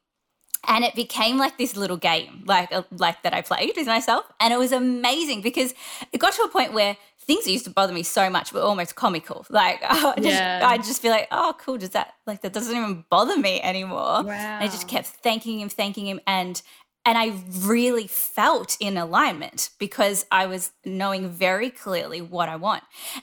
And 0.69 0.85
it 0.85 0.97
became 0.97 1.39
like 1.39 1.59
this 1.59 1.77
little 1.77 1.97
game 1.97 2.43
like 2.45 2.73
uh, 2.73 2.83
like 2.91 3.23
that 3.23 3.33
I 3.33 3.43
played 3.43 3.75
with 3.77 3.87
myself. 3.87 4.25
And 4.41 4.53
it 4.53 4.59
was 4.59 4.73
amazing 4.73 5.43
because 5.43 5.75
it 6.13 6.19
got 6.19 6.33
to 6.35 6.43
a 6.43 6.49
point 6.49 6.73
where 6.73 6.97
things 7.21 7.45
that 7.45 7.53
used 7.53 7.65
to 7.65 7.71
bother 7.71 7.93
me 7.93 8.03
so 8.03 8.29
much 8.31 8.53
were 8.53 8.61
almost 8.63 8.95
comical. 8.97 9.47
Like 9.51 9.81
I 9.89 10.15
just, 10.17 10.27
yeah. 10.27 10.61
I'd 10.65 10.83
just 10.83 11.03
be 11.03 11.09
like 11.09 11.29
oh 11.31 11.55
cool 11.59 11.79
does 11.79 11.91
that 11.91 12.15
like 12.27 12.43
that 12.43 12.53
doesn't 12.53 12.77
even 12.77 13.05
bother 13.11 13.37
me 13.39 13.61
anymore. 13.63 14.25
Wow. 14.25 14.31
and 14.31 14.65
I 14.65 14.67
just 14.67 14.89
kept 14.89 15.07
thanking 15.07 15.61
him 15.61 15.69
thanking 15.69 16.07
him. 16.07 16.21
And 16.27 16.61
and 17.07 17.17
I 17.17 17.35
really 17.61 18.09
felt 18.09 18.77
in 18.81 18.99
alignment 18.99 19.71
because 19.79 20.27
I 20.33 20.47
was 20.47 20.73
knowing 20.85 21.31
very 21.31 21.71
clearly 21.71 22.21
what 22.21 22.49
I 22.49 22.57
want. 22.57 22.83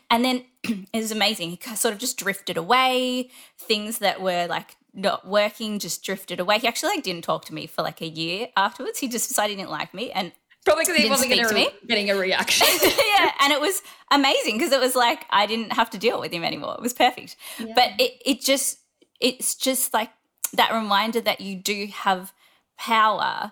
And 0.09 0.23
then 0.23 0.45
it 0.63 0.87
was 0.93 1.11
amazing. 1.11 1.49
He 1.49 1.75
sort 1.75 1.93
of 1.93 1.99
just 1.99 2.17
drifted 2.17 2.55
away. 2.55 3.29
Things 3.59 3.99
that 3.99 4.21
were 4.21 4.47
like 4.47 4.77
not 4.93 5.27
working 5.27 5.79
just 5.79 6.01
drifted 6.01 6.39
away. 6.39 6.59
He 6.59 6.67
actually 6.67 6.95
like 6.95 7.03
didn't 7.03 7.25
talk 7.25 7.43
to 7.45 7.53
me 7.53 7.67
for 7.67 7.81
like 7.81 8.01
a 8.01 8.07
year 8.07 8.47
afterwards. 8.55 8.99
He 8.99 9.09
just 9.09 9.27
decided 9.27 9.51
he 9.51 9.57
didn't 9.57 9.71
like 9.71 9.93
me 9.93 10.11
and 10.11 10.31
Probably 10.65 10.85
because 10.85 11.01
he 11.01 11.09
wasn't 11.09 11.29
getting 11.29 11.57
a, 11.57 11.85
getting 11.85 12.09
a 12.09 12.15
reaction. 12.15 12.65
yeah, 12.81 13.31
and 13.41 13.51
it 13.51 13.59
was 13.59 13.81
amazing 14.11 14.57
because 14.57 14.71
it 14.71 14.79
was 14.79 14.95
like 14.95 15.25
I 15.29 15.45
didn't 15.45 15.73
have 15.73 15.89
to 15.89 15.97
deal 15.97 16.21
with 16.21 16.31
him 16.31 16.45
anymore. 16.45 16.75
It 16.75 16.81
was 16.81 16.93
perfect. 16.93 17.35
Yeah. 17.59 17.73
But 17.75 17.89
it 17.99 18.13
it 18.25 18.39
just 18.39 18.79
it's 19.19 19.55
just 19.55 19.93
like 19.93 20.11
that 20.53 20.71
reminder 20.71 21.19
that 21.19 21.41
you 21.41 21.57
do 21.57 21.87
have 21.91 22.31
power 22.77 23.51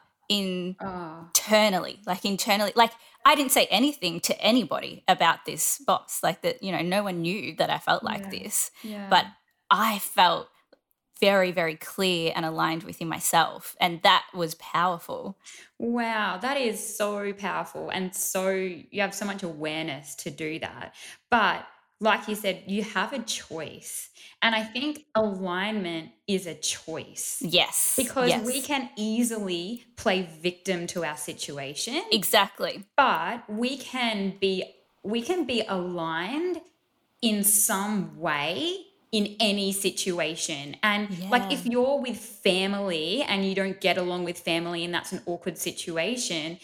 Ah. 0.79 1.25
internally, 1.27 1.99
oh. 1.99 2.03
like 2.05 2.25
internally. 2.25 2.71
Like 2.75 2.91
I 3.25 3.35
didn't 3.35 3.51
say 3.51 3.67
anything 3.69 4.19
to 4.21 4.39
anybody 4.41 5.03
about 5.07 5.45
this 5.45 5.81
boss, 5.85 6.21
like 6.23 6.41
that, 6.41 6.63
you 6.63 6.71
know, 6.71 6.81
no 6.81 7.03
one 7.03 7.21
knew 7.21 7.55
that 7.57 7.69
I 7.69 7.77
felt 7.77 8.03
like 8.03 8.23
yeah. 8.23 8.29
this. 8.29 8.71
Yeah. 8.83 9.07
But 9.09 9.25
I 9.69 9.99
felt 9.99 10.47
very, 11.19 11.51
very 11.51 11.75
clear 11.75 12.33
and 12.35 12.45
aligned 12.45 12.83
within 12.83 13.07
myself. 13.07 13.75
And 13.79 14.01
that 14.01 14.25
was 14.33 14.55
powerful. 14.55 15.37
Wow, 15.77 16.39
that 16.41 16.57
is 16.57 16.97
so 16.97 17.31
powerful. 17.33 17.89
And 17.89 18.13
so 18.15 18.49
you 18.49 19.01
have 19.01 19.13
so 19.13 19.25
much 19.25 19.43
awareness 19.43 20.15
to 20.15 20.31
do 20.31 20.57
that. 20.59 20.95
But 21.29 21.65
like 22.01 22.27
you 22.27 22.35
said, 22.35 22.63
you 22.65 22.83
have 22.83 23.13
a 23.13 23.19
choice. 23.19 24.09
And 24.41 24.55
I 24.55 24.63
think 24.63 25.05
alignment 25.13 26.09
is 26.27 26.47
a 26.47 26.55
choice. 26.55 27.37
Yes. 27.41 27.93
Because 27.95 28.29
yes. 28.29 28.45
we 28.45 28.61
can 28.61 28.89
easily 28.97 29.85
play 29.95 30.27
victim 30.41 30.87
to 30.87 31.05
our 31.05 31.15
situation. 31.15 32.01
Exactly. 32.11 32.83
But 32.97 33.47
we 33.47 33.77
can 33.77 34.35
be 34.41 34.63
we 35.03 35.21
can 35.21 35.45
be 35.45 35.63
aligned 35.67 36.61
in 37.21 37.43
some 37.43 38.19
way 38.19 38.77
in 39.11 39.35
any 39.39 39.71
situation. 39.71 40.77
And 40.81 41.09
yeah. 41.11 41.29
like 41.29 41.51
if 41.51 41.65
you're 41.65 41.99
with 41.99 42.17
family 42.17 43.23
and 43.23 43.45
you 43.45 43.53
don't 43.53 43.79
get 43.79 43.97
along 43.97 44.23
with 44.23 44.39
family 44.39 44.83
and 44.83 44.93
that's 44.93 45.11
an 45.11 45.21
awkward 45.27 45.57
situation, 45.57 46.59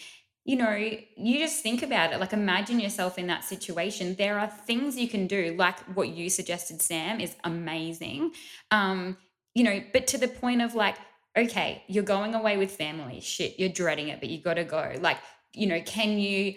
you 0.47 0.55
know, 0.55 0.73
you 1.17 1.39
just 1.39 1.61
think 1.61 1.83
about 1.83 2.13
it. 2.13 2.21
Like, 2.21 2.31
imagine 2.31 2.79
yourself 2.79 3.19
in 3.19 3.27
that 3.27 3.43
situation. 3.43 4.15
There 4.15 4.39
are 4.39 4.47
things 4.47 4.97
you 4.97 5.09
can 5.09 5.27
do, 5.27 5.53
like 5.57 5.77
what 5.93 6.07
you 6.07 6.29
suggested, 6.29 6.81
Sam, 6.81 7.19
is 7.19 7.35
amazing. 7.43 8.31
Um, 8.71 9.17
you 9.53 9.65
know, 9.65 9.83
but 9.91 10.07
to 10.07 10.17
the 10.17 10.29
point 10.29 10.61
of 10.61 10.73
like, 10.73 10.95
okay, 11.37 11.83
you're 11.87 12.01
going 12.01 12.33
away 12.33 12.55
with 12.55 12.71
family, 12.71 13.19
shit, 13.19 13.59
you're 13.59 13.67
dreading 13.67 14.07
it, 14.07 14.21
but 14.21 14.29
you 14.29 14.41
got 14.41 14.53
to 14.53 14.63
go. 14.63 14.93
Like, 15.01 15.17
you 15.53 15.67
know, 15.67 15.81
can 15.81 16.17
you 16.17 16.55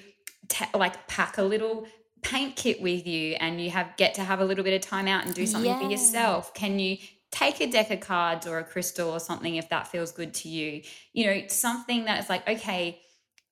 ta- 0.48 0.70
like 0.72 1.08
pack 1.08 1.38
a 1.38 1.42
little 1.42 1.84
paint 2.22 2.54
kit 2.54 2.80
with 2.80 3.08
you 3.08 3.34
and 3.40 3.60
you 3.60 3.70
have 3.70 3.96
get 3.96 4.14
to 4.14 4.22
have 4.22 4.38
a 4.38 4.44
little 4.44 4.62
bit 4.62 4.74
of 4.74 4.88
time 4.88 5.08
out 5.08 5.26
and 5.26 5.34
do 5.34 5.48
something 5.48 5.68
yeah. 5.68 5.80
for 5.80 5.90
yourself? 5.90 6.54
Can 6.54 6.78
you 6.78 6.96
take 7.32 7.60
a 7.60 7.66
deck 7.66 7.90
of 7.90 7.98
cards 7.98 8.46
or 8.46 8.60
a 8.60 8.64
crystal 8.64 9.10
or 9.10 9.18
something 9.18 9.56
if 9.56 9.68
that 9.70 9.88
feels 9.88 10.12
good 10.12 10.32
to 10.34 10.48
you? 10.48 10.82
You 11.12 11.26
know, 11.26 11.42
something 11.48 12.04
that's 12.04 12.30
like, 12.30 12.48
okay, 12.48 13.00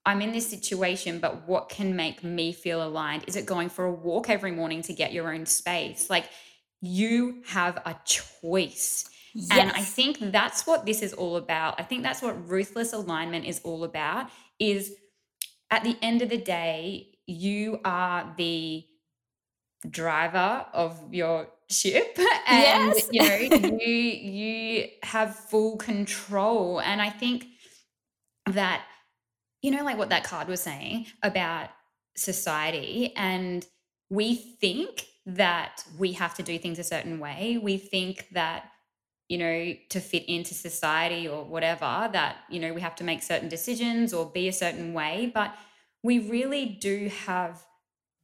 I'm 0.09 0.23
in 0.23 0.33
this 0.33 0.49
situation, 0.49 1.19
but 1.19 1.47
what 1.47 1.69
can 1.69 1.95
make 1.95 2.25
me 2.25 2.51
feel 2.51 2.83
aligned? 2.83 3.25
Is 3.27 3.37
it 3.37 3.45
going 3.45 3.69
for 3.69 3.85
a 3.85 3.93
walk 3.93 4.31
every 4.31 4.51
morning 4.51 4.81
to 4.85 4.95
get 4.95 5.13
your 5.13 5.35
own 5.35 5.45
space? 5.45 6.09
Like 6.09 6.31
you 6.81 7.43
have 7.45 7.77
a 7.85 7.95
choice. 8.07 9.11
Yes. 9.35 9.59
And 9.59 9.71
I 9.73 9.83
think 9.83 10.17
that's 10.33 10.67
what 10.67 10.87
this 10.87 11.03
is 11.03 11.13
all 11.13 11.37
about. 11.37 11.79
I 11.79 11.83
think 11.83 12.03
that's 12.03 12.23
what 12.23 12.49
ruthless 12.49 12.95
alignment 12.95 13.45
is 13.45 13.61
all 13.65 13.85
about 13.85 14.31
is 14.59 14.95
at 15.71 15.85
the 15.85 15.95
end 16.01 16.23
of 16.23 16.31
the 16.31 16.39
day, 16.39 17.19
you 17.27 17.79
are 17.85 18.33
the 18.39 18.87
driver 19.91 20.65
of 20.73 21.13
your 21.13 21.49
ship 21.69 22.19
and 22.49 22.95
yes. 22.95 23.09
you 23.13 23.23
know 23.23 23.69
you 23.79 23.95
you 23.95 24.89
have 25.03 25.37
full 25.37 25.77
control 25.77 26.81
and 26.81 27.01
I 27.01 27.11
think 27.11 27.47
that 28.47 28.83
you 29.63 29.71
know, 29.71 29.85
like 29.85 29.99
what 29.99 30.11
that 30.11 30.25
card 30.25 30.49
was 30.49 30.61
saying 30.61 31.07
about 31.23 31.71
society, 32.17 33.13
and 33.17 33.67
we 34.11 34.35
think 34.35 35.07
that 35.27 35.85
we 35.99 36.13
have 36.13 36.35
to 36.35 36.43
do 36.43 36.59
things 36.59 36.79
a 36.79 36.85
certain 36.85 37.19
way. 37.21 37.59
We 37.63 37.77
think 37.77 38.29
that, 38.33 38.71
you 39.29 39.37
know, 39.37 39.75
to 39.91 40.01
fit 40.01 40.25
into 40.27 40.55
society 40.55 41.29
or 41.29 41.45
whatever, 41.45 42.09
that, 42.13 42.37
you 42.49 42.59
know, 42.59 42.73
we 42.73 42.81
have 42.81 42.95
to 42.97 43.05
make 43.05 43.23
certain 43.23 43.51
decisions 43.51 44.15
or 44.15 44.25
be 44.25 44.49
a 44.49 44.53
certain 44.53 44.95
way. 44.95 45.31
But 45.35 45.55
we 46.03 46.19
really 46.19 46.65
do 46.65 47.11
have 47.27 47.63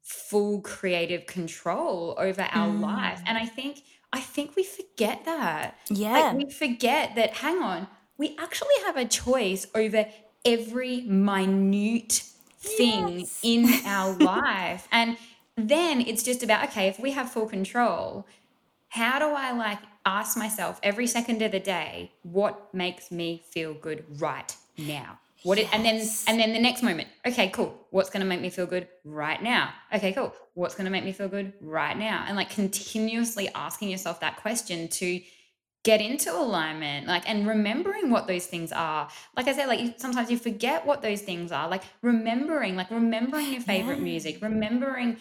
full 0.02 0.62
creative 0.62 1.26
control 1.26 2.14
over 2.18 2.42
our 2.52 2.68
mm. 2.68 2.80
life. 2.80 3.20
And 3.26 3.36
I 3.36 3.44
think, 3.44 3.82
I 4.12 4.20
think 4.20 4.56
we 4.56 4.64
forget 4.64 5.26
that. 5.26 5.76
Yeah. 5.90 6.12
Like 6.12 6.36
we 6.36 6.50
forget 6.50 7.16
that, 7.16 7.34
hang 7.34 7.58
on, 7.58 7.86
we 8.16 8.34
actually 8.38 8.76
have 8.86 8.96
a 8.96 9.04
choice 9.04 9.66
over 9.74 10.06
every 10.44 11.02
minute 11.02 12.22
thing 12.58 13.20
yes. 13.20 13.40
in 13.42 13.68
our 13.86 14.14
life. 14.14 14.88
And 14.92 15.16
then 15.56 16.00
it's 16.00 16.22
just 16.22 16.42
about, 16.42 16.68
okay, 16.68 16.88
if 16.88 16.98
we 16.98 17.12
have 17.12 17.30
full 17.30 17.46
control, 17.46 18.26
how 18.88 19.18
do 19.18 19.26
I 19.26 19.52
like 19.52 19.78
ask 20.06 20.36
myself 20.36 20.78
every 20.82 21.06
second 21.06 21.42
of 21.42 21.52
the 21.52 21.60
day, 21.60 22.12
what 22.22 22.72
makes 22.74 23.10
me 23.10 23.42
feel 23.50 23.74
good 23.74 24.04
right 24.20 24.54
now? 24.76 25.18
What 25.42 25.58
yes. 25.58 25.66
it, 25.66 25.74
and 25.74 25.84
then 25.84 26.08
and 26.26 26.40
then 26.40 26.54
the 26.54 26.60
next 26.60 26.82
moment, 26.82 27.08
okay, 27.26 27.50
cool. 27.50 27.86
What's 27.90 28.08
going 28.08 28.22
to 28.22 28.26
make 28.26 28.40
me 28.40 28.48
feel 28.48 28.64
good 28.64 28.88
right 29.04 29.42
now? 29.42 29.70
Okay, 29.92 30.12
cool. 30.12 30.34
What's 30.54 30.74
going 30.74 30.86
to 30.86 30.90
make 30.90 31.04
me 31.04 31.12
feel 31.12 31.28
good 31.28 31.52
right 31.60 31.96
now? 31.98 32.24
And 32.26 32.34
like 32.34 32.48
continuously 32.48 33.50
asking 33.54 33.90
yourself 33.90 34.20
that 34.20 34.36
question 34.36 34.88
to 34.88 35.20
get 35.84 36.00
into 36.00 36.34
alignment 36.34 37.06
like 37.06 37.28
and 37.28 37.46
remembering 37.46 38.10
what 38.10 38.26
those 38.26 38.46
things 38.46 38.72
are 38.72 39.08
like 39.36 39.46
i 39.46 39.52
said 39.52 39.68
like 39.68 39.94
sometimes 39.98 40.30
you 40.30 40.38
forget 40.38 40.84
what 40.84 41.02
those 41.02 41.20
things 41.20 41.52
are 41.52 41.68
like 41.68 41.82
remembering 42.02 42.74
like 42.74 42.90
remembering 42.90 43.52
your 43.52 43.60
favorite 43.60 43.98
yeah. 43.98 44.04
music 44.04 44.38
remembering 44.40 45.16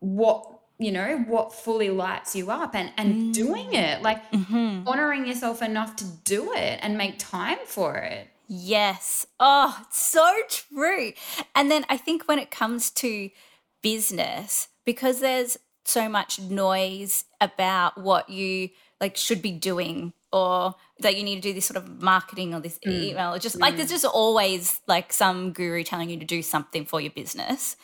what 0.00 0.44
you 0.78 0.92
know 0.92 1.24
what 1.28 1.52
fully 1.52 1.88
lights 1.88 2.34
you 2.36 2.50
up 2.50 2.74
and 2.74 2.92
and 2.96 3.14
mm. 3.14 3.32
doing 3.32 3.72
it 3.72 4.02
like 4.02 4.30
mm-hmm. 4.32 4.86
honoring 4.86 5.26
yourself 5.26 5.62
enough 5.62 5.96
to 5.96 6.04
do 6.24 6.52
it 6.52 6.78
and 6.82 6.98
make 6.98 7.18
time 7.18 7.58
for 7.64 7.94
it 7.96 8.28
yes 8.48 9.24
oh 9.38 9.84
so 9.90 10.34
true 10.48 11.12
and 11.54 11.70
then 11.70 11.84
i 11.88 11.96
think 11.96 12.26
when 12.26 12.40
it 12.40 12.50
comes 12.50 12.90
to 12.90 13.30
business 13.82 14.68
because 14.84 15.20
there's 15.20 15.58
so 15.84 16.08
much 16.08 16.40
noise 16.40 17.24
about 17.40 17.96
what 17.96 18.28
you 18.28 18.68
like 19.00 19.16
should 19.16 19.42
be 19.42 19.52
doing 19.52 20.12
or 20.32 20.74
that 21.00 21.16
you 21.16 21.22
need 21.22 21.36
to 21.36 21.40
do 21.40 21.54
this 21.54 21.66
sort 21.66 21.76
of 21.76 22.02
marketing 22.02 22.54
or 22.54 22.60
this 22.60 22.78
mm. 22.80 22.92
email 22.92 23.34
or 23.34 23.38
just 23.38 23.56
mm. 23.56 23.60
like 23.60 23.76
there's 23.76 23.90
just 23.90 24.04
always 24.04 24.80
like 24.86 25.12
some 25.12 25.52
guru 25.52 25.82
telling 25.82 26.10
you 26.10 26.18
to 26.18 26.26
do 26.26 26.42
something 26.42 26.84
for 26.84 27.00
your 27.00 27.12
business 27.12 27.76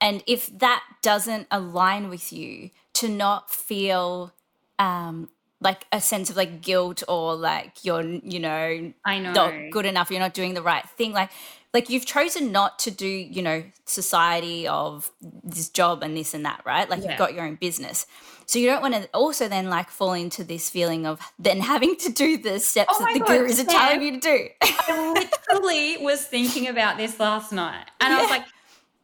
and 0.00 0.22
if 0.26 0.46
that 0.58 0.82
doesn't 1.02 1.46
align 1.50 2.08
with 2.08 2.32
you 2.32 2.70
to 2.92 3.08
not 3.08 3.50
feel 3.50 4.32
um 4.78 5.28
like 5.60 5.86
a 5.90 6.00
sense 6.00 6.28
of 6.28 6.36
like 6.36 6.60
guilt 6.60 7.02
or 7.08 7.34
like 7.34 7.84
you're 7.84 8.02
you 8.02 8.38
know 8.38 8.92
I 9.04 9.18
know 9.18 9.32
not 9.32 9.54
good 9.70 9.86
enough 9.86 10.10
you're 10.10 10.20
not 10.20 10.34
doing 10.34 10.54
the 10.54 10.62
right 10.62 10.86
thing 10.90 11.12
like 11.12 11.30
like 11.72 11.88
you've 11.88 12.06
chosen 12.06 12.52
not 12.52 12.78
to 12.80 12.90
do 12.90 13.08
you 13.08 13.42
know 13.42 13.64
society 13.86 14.68
of 14.68 15.10
this 15.20 15.68
job 15.70 16.02
and 16.02 16.16
this 16.16 16.34
and 16.34 16.44
that 16.44 16.60
right 16.66 16.88
like 16.90 17.02
yeah. 17.02 17.10
you've 17.10 17.18
got 17.18 17.34
your 17.34 17.44
own 17.44 17.54
business 17.54 18.06
so 18.46 18.58
you 18.58 18.66
don't 18.66 18.82
want 18.82 18.94
to 18.94 19.08
also 19.12 19.48
then 19.48 19.68
like 19.68 19.90
fall 19.90 20.12
into 20.12 20.44
this 20.44 20.70
feeling 20.70 21.06
of 21.06 21.20
then 21.38 21.60
having 21.60 21.96
to 21.96 22.10
do 22.10 22.38
the 22.38 22.58
steps 22.58 22.92
oh 22.92 23.04
that 23.04 23.14
the 23.14 23.20
God, 23.20 23.28
gurus 23.28 23.56
Sam, 23.56 23.68
are 23.68 23.70
telling 23.70 24.02
you 24.02 24.12
to 24.12 24.20
do 24.20 24.48
i 24.62 25.28
literally 25.50 26.04
was 26.04 26.24
thinking 26.24 26.68
about 26.68 26.96
this 26.96 27.18
last 27.20 27.52
night 27.52 27.86
and 28.00 28.12
i 28.12 28.20
was 28.20 28.30
like 28.30 28.44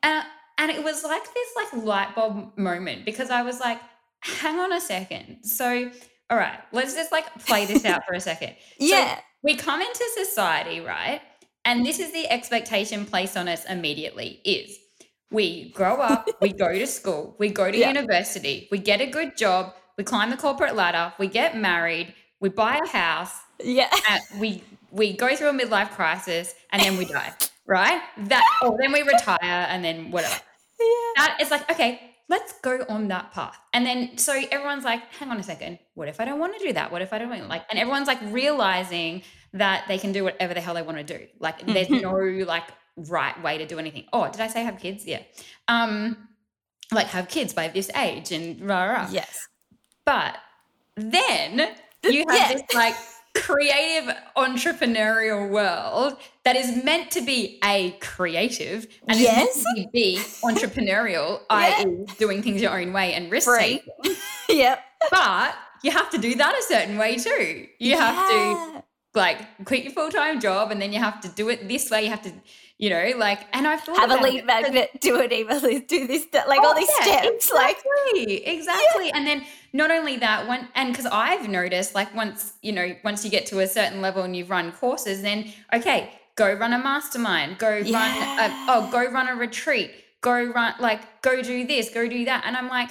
uh, 0.04 0.22
and 0.58 0.70
it 0.70 0.82
was 0.82 1.04
like 1.04 1.22
this 1.34 1.49
like 1.56 1.84
light 1.84 2.14
bulb 2.14 2.56
moment 2.56 3.04
because 3.04 3.30
i 3.30 3.42
was 3.42 3.61
like 3.61 3.80
hang 4.20 4.58
on 4.58 4.72
a 4.72 4.80
second 4.80 5.38
so 5.42 5.90
all 6.32 6.38
right, 6.38 6.61
let's 6.72 6.94
just 6.94 7.12
like 7.12 7.26
play 7.44 7.66
this 7.66 7.84
out 7.84 8.06
for 8.06 8.14
a 8.14 8.20
second. 8.20 8.54
Yeah. 8.78 9.16
So 9.16 9.22
we 9.42 9.54
come 9.54 9.82
into 9.82 10.04
society, 10.14 10.80
right? 10.80 11.20
And 11.66 11.84
this 11.84 12.00
is 12.00 12.11
the 12.12 12.26
expectation 12.30 13.04
placed 13.04 13.37
on 13.37 13.49
us 13.49 13.66
immediately 13.66 14.40
is 14.42 14.78
we 15.32 15.70
grow 15.70 15.96
up, 15.96 16.28
we 16.40 16.52
go 16.52 16.72
to 16.72 16.86
school, 16.86 17.34
we 17.38 17.48
go 17.48 17.70
to 17.70 17.76
yeah. 17.76 17.88
university, 17.88 18.68
we 18.70 18.78
get 18.78 19.00
a 19.00 19.06
good 19.06 19.36
job, 19.36 19.74
we 19.96 20.04
climb 20.04 20.30
the 20.30 20.36
corporate 20.36 20.76
ladder, 20.76 21.12
we 21.18 21.26
get 21.26 21.56
married, 21.56 22.14
we 22.40 22.48
buy 22.48 22.78
a 22.84 22.88
house, 22.88 23.34
yeah, 23.62 23.90
we 24.38 24.62
we 24.90 25.14
go 25.14 25.34
through 25.34 25.48
a 25.48 25.52
midlife 25.52 25.90
crisis, 25.90 26.54
and 26.70 26.82
then 26.82 26.96
we 26.96 27.04
die, 27.04 27.32
right? 27.66 28.00
That 28.18 28.44
or 28.62 28.76
then 28.80 28.92
we 28.92 29.02
retire, 29.02 29.66
and 29.68 29.84
then 29.84 30.10
whatever. 30.10 30.34
Yeah. 30.78 31.12
That 31.16 31.38
is 31.40 31.50
like 31.50 31.70
okay, 31.70 32.00
let's 32.28 32.52
go 32.60 32.84
on 32.88 33.08
that 33.08 33.32
path. 33.32 33.58
And 33.72 33.86
then 33.86 34.18
so 34.18 34.32
everyone's 34.50 34.84
like, 34.84 35.02
hang 35.14 35.30
on 35.30 35.38
a 35.38 35.42
second, 35.42 35.78
what 35.94 36.08
if 36.08 36.20
I 36.20 36.24
don't 36.24 36.38
want 36.38 36.58
to 36.58 36.64
do 36.64 36.72
that? 36.72 36.92
What 36.92 37.02
if 37.02 37.12
I 37.12 37.18
don't 37.18 37.48
like 37.48 37.64
and 37.70 37.78
everyone's 37.78 38.08
like 38.08 38.20
realizing 38.26 39.22
that 39.54 39.84
they 39.86 39.98
can 39.98 40.12
do 40.12 40.24
whatever 40.24 40.54
the 40.54 40.60
hell 40.60 40.74
they 40.74 40.82
want 40.82 40.98
to 40.98 41.04
do. 41.04 41.26
Like 41.38 41.64
there's 41.66 41.88
mm-hmm. 41.88 42.40
no 42.40 42.44
like 42.46 42.64
right 42.96 43.40
way 43.42 43.58
to 43.58 43.66
do 43.66 43.78
anything. 43.78 44.04
Oh, 44.12 44.30
did 44.30 44.40
I 44.40 44.49
say 44.49 44.62
have 44.62 44.78
kids? 44.78 45.06
Yeah. 45.06 45.22
Um 45.68 46.28
like 46.90 47.08
have 47.08 47.28
kids 47.28 47.54
by 47.54 47.68
this 47.68 47.90
age 47.96 48.32
and 48.32 48.61
rah 48.61 48.84
rah. 48.84 49.08
Yes. 49.11 49.49
But 50.04 50.37
then 50.96 51.75
you 52.04 52.25
have 52.28 52.50
yeah. 52.50 52.52
this 52.52 52.62
like 52.75 52.94
creative 53.34 54.14
entrepreneurial 54.37 55.49
world 55.49 56.16
that 56.44 56.56
is 56.56 56.84
meant 56.84 57.11
to 57.12 57.22
be 57.22 57.58
a 57.64 57.92
creative 58.00 58.87
and 59.08 59.18
yes. 59.18 59.56
is 59.56 59.64
meant 59.64 59.87
to 59.87 59.90
be 59.92 60.16
entrepreneurial, 60.44 61.40
yeah. 61.50 61.84
i.e., 61.84 62.06
doing 62.18 62.42
things 62.42 62.61
your 62.61 62.78
own 62.78 62.92
way 62.92 63.14
and 63.14 63.30
risk 63.30 63.49
taking. 63.58 63.80
yep. 64.49 64.80
But 65.11 65.54
you 65.82 65.90
have 65.90 66.11
to 66.11 66.18
do 66.18 66.34
that 66.34 66.54
a 66.58 66.62
certain 66.62 66.99
way 66.99 67.16
too. 67.16 67.66
You 67.78 67.92
yeah. 67.92 68.12
have 68.12 68.30
to 68.75 68.84
like 69.14 69.64
quit 69.64 69.84
your 69.84 69.92
full 69.92 70.11
time 70.11 70.40
job 70.40 70.70
and 70.70 70.80
then 70.80 70.92
you 70.92 70.99
have 70.99 71.20
to 71.22 71.28
do 71.28 71.49
it 71.49 71.68
this 71.68 71.90
way. 71.90 72.04
You 72.04 72.11
have 72.11 72.22
to, 72.22 72.32
you 72.82 72.90
know, 72.90 73.12
like, 73.16 73.46
and 73.52 73.68
I 73.68 73.76
thought 73.76 73.96
have 73.96 74.10
a 74.10 74.20
lead 74.20 74.44
magnet, 74.44 74.90
do 75.00 75.20
it, 75.20 75.32
email, 75.32 75.60
do 75.60 76.06
this, 76.08 76.26
like 76.32 76.58
oh, 76.60 76.66
all 76.66 76.74
these 76.74 76.90
yeah, 76.98 77.20
steps, 77.20 77.46
exactly, 77.46 78.26
like 78.26 78.48
exactly. 78.48 79.06
Yeah. 79.06 79.18
And 79.18 79.24
then 79.24 79.44
not 79.72 79.92
only 79.92 80.16
that, 80.16 80.48
one, 80.48 80.66
and 80.74 80.90
because 80.90 81.06
I've 81.06 81.48
noticed, 81.48 81.94
like, 81.94 82.12
once 82.12 82.54
you 82.60 82.72
know, 82.72 82.96
once 83.04 83.24
you 83.24 83.30
get 83.30 83.46
to 83.46 83.60
a 83.60 83.68
certain 83.68 84.00
level 84.00 84.24
and 84.24 84.34
you've 84.34 84.50
run 84.50 84.72
courses, 84.72 85.22
then 85.22 85.52
okay, 85.72 86.10
go 86.34 86.52
run 86.54 86.72
a 86.72 86.78
mastermind, 86.78 87.59
go 87.59 87.76
yeah. 87.76 88.00
run, 88.00 88.50
a, 88.50 88.66
oh, 88.68 88.88
go 88.90 89.09
run 89.12 89.28
a 89.28 89.37
retreat, 89.37 89.92
go 90.20 90.42
run, 90.42 90.74
like, 90.80 91.22
go 91.22 91.40
do 91.40 91.64
this, 91.64 91.88
go 91.88 92.09
do 92.09 92.24
that, 92.24 92.42
and 92.46 92.57
I'm 92.57 92.66
like, 92.66 92.90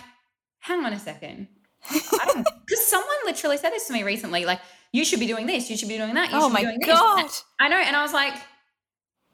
hang 0.59 0.85
on 0.85 0.93
a 0.93 0.99
second, 0.99 1.49
because 1.91 2.85
someone 2.85 3.17
literally 3.25 3.57
said 3.57 3.71
this 3.71 3.87
to 3.87 3.93
me 3.93 4.03
recently, 4.03 4.45
like 4.45 4.61
you 4.93 5.03
should 5.03 5.19
be 5.19 5.27
doing 5.27 5.47
this, 5.47 5.69
you 5.69 5.75
should 5.75 5.89
be 5.89 5.97
doing 5.97 6.13
that. 6.13 6.31
You 6.31 6.37
oh 6.37 6.47
should 6.47 6.55
be 6.55 6.61
doing 6.63 6.79
that. 6.79 6.97
oh 6.97 7.15
my 7.17 7.23
god! 7.23 7.31
I 7.59 7.67
know, 7.67 7.75
and 7.75 7.93
I 7.93 8.03
was 8.03 8.13
like, 8.13 8.35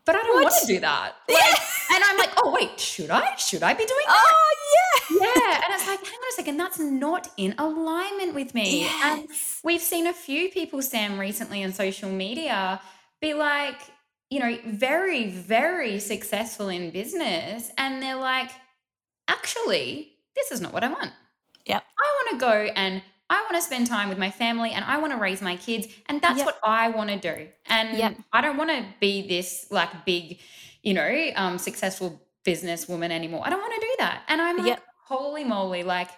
but 0.08 0.16
I 0.16 0.24
don't 0.24 0.36
what? 0.36 0.44
want 0.46 0.56
to 0.62 0.68
do 0.68 0.80
that. 0.80 1.16
Like, 1.30 1.96
and 1.96 2.04
I'm 2.04 2.18
like, 2.18 2.32
oh 2.38 2.52
wait, 2.54 2.80
should 2.80 3.10
I? 3.10 3.36
Should 3.36 3.64
I 3.64 3.74
be 3.74 3.86
doing 3.86 4.06
that? 4.08 4.18
Oh 4.18 4.56
yeah, 4.76 5.18
yeah. 5.22 5.62
And 5.64 5.74
it's 5.74 5.88
like, 5.88 6.00
hang 6.00 6.20
on 6.20 6.30
a 6.30 6.36
second, 6.36 6.58
that's 6.58 6.80
not 6.80 7.30
in 7.38 7.56
alignment 7.58 8.34
with 8.34 8.54
me. 8.54 8.82
Yes. 8.82 9.04
And 9.06 9.30
we've 9.64 9.82
seen 9.82 10.08
a 10.08 10.14
few 10.14 10.50
people, 10.50 10.82
Sam, 10.82 11.20
recently 11.20 11.64
on 11.64 11.72
social 11.72 12.10
media, 12.10 12.82
be 13.22 13.34
like, 13.34 13.80
you 14.30 14.40
know, 14.40 14.58
very, 14.66 15.30
very 15.30 16.00
successful 16.00 16.70
in 16.70 16.90
business, 16.92 17.72
and 17.78 18.02
they're 18.02 18.18
like, 18.18 18.52
actually, 19.28 20.14
this 20.36 20.52
is 20.52 20.60
not 20.60 20.74
what 20.74 20.84
I 20.84 20.90
want. 20.90 21.12
Yep. 21.66 21.84
I 22.00 22.26
want 22.26 22.40
to 22.40 22.46
go 22.46 22.74
and 22.76 23.02
I 23.30 23.42
want 23.42 23.56
to 23.56 23.62
spend 23.62 23.88
time 23.88 24.10
with 24.10 24.18
my 24.18 24.32
family 24.32 24.72
and 24.72 24.86
I 24.86 24.98
want 24.98 25.12
to 25.14 25.20
raise 25.20 25.42
my 25.42 25.58
kids. 25.58 25.88
And 26.08 26.22
that's 26.22 26.38
yep. 26.38 26.46
what 26.46 26.60
I 26.64 26.90
want 26.90 27.10
to 27.10 27.18
do. 27.18 27.48
And 27.66 27.98
yep. 27.98 28.18
I 28.32 28.42
don't 28.42 28.58
want 28.58 28.70
to 28.70 28.86
be 29.00 29.28
this 29.28 29.68
like 29.70 30.06
big, 30.06 30.40
you 30.82 30.94
know, 30.94 31.30
um, 31.36 31.58
successful 31.58 32.22
businesswoman 32.46 33.12
anymore. 33.12 33.44
I 33.46 33.50
don't 33.50 33.60
want 33.60 33.74
to 33.74 33.82
do 33.82 33.96
that. 34.00 34.24
And 34.30 34.42
I'm 34.42 34.58
like, 34.58 34.68
yep. 34.68 34.84
holy 35.06 35.44
moly, 35.44 35.84
like 35.84 36.10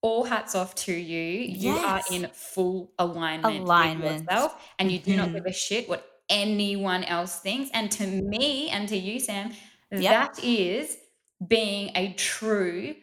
all 0.00 0.22
hats 0.22 0.54
off 0.54 0.74
to 0.74 0.92
you. 0.92 1.46
Yes. 1.48 1.62
You 1.62 1.70
are 1.72 2.02
in 2.12 2.30
full 2.32 2.92
alignment, 2.98 3.60
alignment. 3.60 4.02
with 4.02 4.22
yourself 4.22 4.62
and 4.78 4.92
you 4.92 4.98
do 4.98 5.12
mm-hmm. 5.12 5.20
not 5.20 5.32
give 5.32 5.46
a 5.46 5.52
shit 5.52 5.88
what 5.88 6.08
anyone 6.28 7.04
else 7.04 7.40
thinks. 7.40 7.70
And 7.74 7.90
to 7.92 8.06
me 8.06 8.70
and 8.70 8.88
to 8.90 8.96
you, 8.96 9.18
Sam, 9.18 9.52
that 9.90 10.38
is 10.42 10.96
being 11.46 11.90
a 11.94 12.12
true 12.12 12.94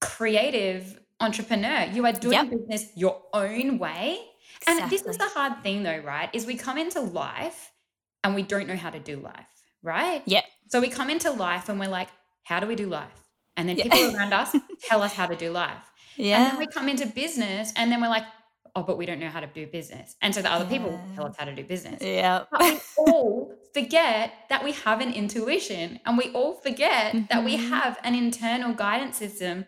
creative 0.00 0.98
entrepreneur. 1.22 1.86
You 1.92 2.04
are 2.06 2.12
doing 2.12 2.34
yep. 2.34 2.50
business 2.50 2.90
your 2.94 3.22
own 3.32 3.78
way. 3.78 4.18
Exactly. 4.60 4.82
And 4.82 4.90
this 4.90 5.02
is 5.02 5.18
the 5.18 5.28
hard 5.28 5.62
thing 5.62 5.82
though, 5.82 5.98
right? 5.98 6.30
Is 6.32 6.46
we 6.46 6.56
come 6.56 6.78
into 6.78 7.00
life 7.00 7.70
and 8.22 8.34
we 8.34 8.42
don't 8.42 8.68
know 8.68 8.76
how 8.76 8.90
to 8.90 9.00
do 9.00 9.16
life, 9.16 9.48
right? 9.82 10.22
Yeah. 10.26 10.42
So 10.68 10.80
we 10.80 10.88
come 10.88 11.10
into 11.10 11.30
life 11.30 11.68
and 11.68 11.78
we're 11.80 11.88
like, 11.88 12.08
how 12.44 12.60
do 12.60 12.66
we 12.66 12.74
do 12.74 12.86
life? 12.86 13.28
And 13.56 13.68
then 13.68 13.76
people 13.76 14.16
around 14.16 14.32
us 14.32 14.54
tell 14.82 15.02
us 15.02 15.12
how 15.12 15.26
to 15.26 15.36
do 15.36 15.50
life. 15.50 15.90
Yeah. 16.16 16.38
And 16.38 16.52
then 16.52 16.58
we 16.58 16.66
come 16.66 16.88
into 16.88 17.06
business 17.06 17.72
and 17.76 17.90
then 17.90 18.00
we're 18.00 18.08
like, 18.08 18.24
oh, 18.74 18.82
but 18.82 18.96
we 18.96 19.06
don't 19.06 19.20
know 19.20 19.28
how 19.28 19.40
to 19.40 19.46
do 19.46 19.66
business. 19.66 20.16
And 20.22 20.34
so 20.34 20.42
the 20.42 20.50
other 20.50 20.64
yeah. 20.64 20.70
people 20.70 21.00
tell 21.14 21.26
us 21.26 21.36
how 21.38 21.44
to 21.44 21.54
do 21.54 21.64
business. 21.64 22.02
Yeah. 22.02 22.44
But 22.50 22.60
we 22.62 22.80
all 22.96 23.54
forget 23.74 24.32
that 24.48 24.64
we 24.64 24.72
have 24.72 25.00
an 25.00 25.12
intuition 25.12 26.00
and 26.06 26.16
we 26.16 26.30
all 26.32 26.54
forget 26.54 27.14
mm-hmm. 27.14 27.26
that 27.30 27.44
we 27.44 27.56
mm-hmm. 27.56 27.68
have 27.68 27.98
an 28.04 28.14
internal 28.14 28.72
guidance 28.72 29.16
system 29.16 29.66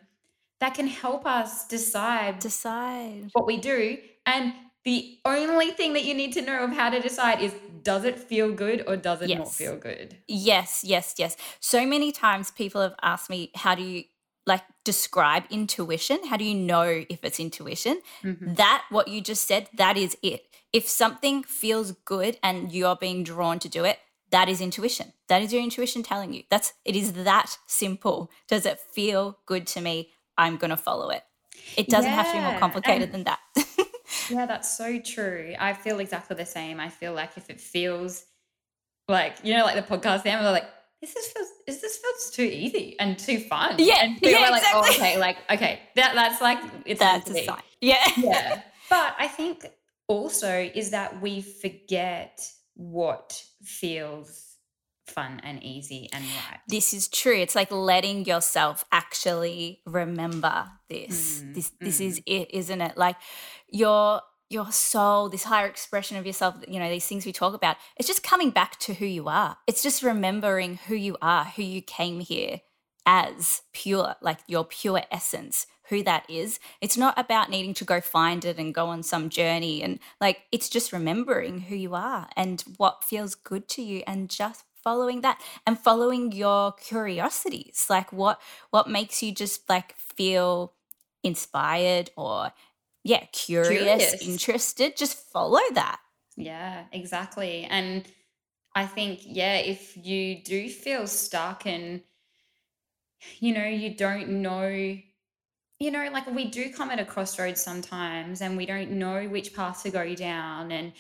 that 0.64 0.72
can 0.72 0.87
help 0.87 1.27
us 1.27 1.66
decide 1.66 2.38
decide. 2.38 3.29
what 3.35 3.46
we 3.46 3.59
do. 3.59 3.98
And 4.24 4.55
the 4.85 5.18
only 5.27 5.70
thing 5.72 5.92
that 5.92 6.05
you 6.05 6.14
need 6.14 6.33
to 6.33 6.40
know 6.40 6.64
of 6.64 6.72
how 6.72 6.88
to 6.88 7.00
decide 7.00 7.42
is 7.42 7.53
does 7.83 8.05
it 8.05 8.18
feel 8.18 8.50
good 8.50 8.83
or 8.87 8.96
does 8.96 9.20
it 9.20 9.29
yes. 9.29 9.38
not 9.38 9.53
feel 9.53 9.77
good? 9.77 10.16
Yes 10.27 10.83
yes 10.83 11.16
yes. 11.18 11.37
So 11.61 11.87
many 11.87 12.12
times 12.12 12.50
people 12.50 12.81
have 12.81 12.94
asked 13.03 13.29
me 13.29 13.50
how 13.55 13.74
do 13.74 13.83
you 13.83 14.05
like 14.46 14.62
describe 14.85 15.44
intuition? 15.50 16.18
How 16.31 16.38
do 16.38 16.44
you 16.44 16.55
know 16.55 17.05
if 17.11 17.22
it's 17.22 17.38
intuition? 17.38 18.00
Mm-hmm. 18.22 18.55
that 18.55 18.85
what 18.88 19.09
you 19.09 19.20
just 19.20 19.46
said 19.46 19.68
that 19.74 19.98
is 19.98 20.16
it. 20.22 20.46
If 20.72 20.88
something 20.88 21.42
feels 21.42 21.92
good 21.92 22.38
and 22.42 22.72
you're 22.72 22.96
being 22.96 23.22
drawn 23.22 23.59
to 23.59 23.68
do 23.68 23.85
it 23.85 23.98
that 24.35 24.48
is 24.48 24.61
intuition. 24.61 25.12
That 25.29 25.42
is 25.42 25.53
your 25.53 25.62
intuition 25.62 26.03
telling 26.03 26.33
you. 26.33 26.42
That's 26.50 26.72
it 26.85 26.96
is 26.96 27.12
that 27.12 27.57
simple. 27.68 28.33
Does 28.48 28.66
it 28.66 28.81
feel 28.81 29.38
good 29.46 29.64
to 29.68 29.81
me 29.81 30.11
I'm 30.37 30.57
going 30.57 30.70
to 30.70 30.77
follow 30.77 31.11
it. 31.11 31.23
It 31.77 31.88
doesn't 31.88 32.11
yeah. 32.11 32.23
have 32.23 32.33
to 32.33 32.38
be 32.38 32.40
more 32.40 32.59
complicated 32.59 33.12
and, 33.12 33.12
than 33.12 33.25
that. 33.25 33.40
yeah, 34.31 34.47
that's 34.47 34.77
so 34.77 34.99
true. 34.99 35.55
I 35.59 35.73
feel 35.73 35.99
exactly 36.01 36.37
the 36.37 36.47
same. 36.47 36.81
I 36.81 36.88
feel 36.88 37.12
like 37.12 37.37
if 37.37 37.51
it 37.51 37.61
feels 37.61 38.25
like, 39.09 39.37
you 39.42 39.55
know, 39.55 39.64
like 39.64 39.77
the 39.77 39.97
podcast 39.97 40.25
now, 40.25 40.40
we're 40.42 40.51
like, 40.51 40.68
this 41.01 41.16
is 41.16 41.33
feels 41.33 41.49
is 41.66 41.81
this 41.83 41.99
feels 41.99 42.31
too 42.31 42.44
easy 42.44 42.97
and 42.99 43.18
too 43.18 43.38
fun. 43.38 43.75
Yeah. 43.79 44.05
And 44.05 44.14
people 44.14 44.40
yeah, 44.40 44.51
like, 44.51 44.62
exactly. 44.62 44.90
oh, 44.90 44.94
okay, 44.94 45.18
like, 45.18 45.37
okay, 45.51 45.81
that 45.97 46.14
that's 46.14 46.40
like 46.40 46.59
it's 46.87 47.01
that's 47.01 47.31
a 47.31 47.44
sign. 47.44 47.62
Yeah. 47.81 48.05
yeah. 48.16 48.62
But 48.90 49.14
I 49.18 49.29
think 49.29 49.66
also 50.09 50.70
is 50.75 50.90
that 50.90 51.23
we 51.23 51.40
forget 51.40 52.47
what 52.75 53.42
feels 53.62 54.54
fun 55.07 55.40
and 55.45 55.62
easy 55.62 56.09
and 56.12 56.25
right. 56.25 56.61
This 56.69 56.95
is 56.95 57.09
true. 57.09 57.37
It's 57.37 57.55
like 57.55 57.71
letting 57.71 58.25
yourself 58.25 58.85
actually 58.90 59.81
remember 59.87 60.67
this. 60.88 61.40
Mm, 61.40 61.55
this 61.55 61.73
this 61.81 62.01
mm. 62.01 62.07
is 62.07 62.23
it, 62.27 62.51
isn't 62.53 62.81
it? 62.81 62.97
Like 62.97 63.17
your 63.69 64.23
your 64.51 64.71
soul, 64.71 65.29
this 65.29 65.45
higher 65.45 65.67
expression 65.67 66.17
of 66.17 66.27
yourself, 66.27 66.57
you 66.69 66.79
know, 66.79 66.88
these 66.88 67.07
things 67.07 67.27
we 67.27 67.33
talk 67.33 67.55
about, 67.55 67.77
it's 67.97 68.09
just 68.09 68.23
coming 68.23 68.51
back 68.51 68.79
to 68.79 68.95
who 68.95 69.07
you 69.07 69.29
are. 69.29 69.57
It's 69.67 69.83
just 69.83 70.03
remembering 70.03 70.79
who 70.87 70.95
you 70.95 71.17
are, 71.21 71.45
who 71.45 71.62
you 71.62 71.83
came 71.83 72.21
here 72.21 72.61
as 73.07 73.62
pure, 73.73 74.14
like 74.23 74.38
your 74.47 74.64
pure 74.64 75.03
essence, 75.11 75.67
who 75.88 76.03
that 76.05 76.29
is. 76.29 76.59
It's 76.81 76.97
not 76.97 77.19
about 77.19 77.51
needing 77.51 77.75
to 77.75 77.85
go 77.85 78.01
find 78.01 78.45
it 78.45 78.59
and 78.59 78.75
go 78.75 78.87
on 78.87 79.03
some 79.03 79.29
journey. 79.29 79.83
And 79.83 79.99
like, 80.21 80.43
it's 80.53 80.69
just 80.69 80.93
remembering 80.93 81.61
who 81.61 81.75
you 81.75 81.95
are 81.95 82.29
and 82.37 82.62
what 82.77 83.05
feels 83.05 83.35
good 83.35 83.69
to 83.71 83.83
you 83.83 84.03
and 84.07 84.31
just 84.31 84.64
following 84.85 85.23
that 85.23 85.40
and 85.66 85.79
following 85.79 86.31
your 86.31 86.73
curiosities 86.73 87.87
like 87.88 88.12
what 88.12 88.40
what 88.70 88.88
makes 88.88 89.23
you 89.23 89.33
just 89.33 89.68
like 89.68 89.97
feel 89.97 90.75
inspired 91.23 92.11
or 92.16 92.53
yeah 93.03 93.25
curious, 93.33 93.81
curious. 93.81 94.23
interested 94.23 94.97
just 94.97 95.16
follow 95.16 95.61
that 95.73 95.99
yeah 96.37 96.85
exactly 96.92 97.64
and 97.64 98.05
i 98.75 98.85
think 98.85 99.20
yeah 99.25 99.57
if 99.57 99.97
you 99.97 100.42
do 100.42 100.68
feel 100.68 101.07
stuck 101.07 101.66
and 101.66 102.03
you 103.40 103.55
know 103.55 103.64
you 103.66 103.94
don't 103.94 104.29
know 104.29 104.68
you 105.79 105.90
know 105.90 106.09
like 106.12 106.27
we 106.35 106.44
do 106.44 106.70
come 106.70 106.90
at 106.90 107.01
a 107.01 107.05
crossroads 107.05 107.62
sometimes 107.62 108.42
and 108.42 108.57
we 108.57 108.66
don't 108.66 108.90
know 108.90 109.27
which 109.29 109.55
path 109.55 109.83
to 109.83 109.90
go 109.90 110.14
down 110.14 110.70
and 110.70 110.92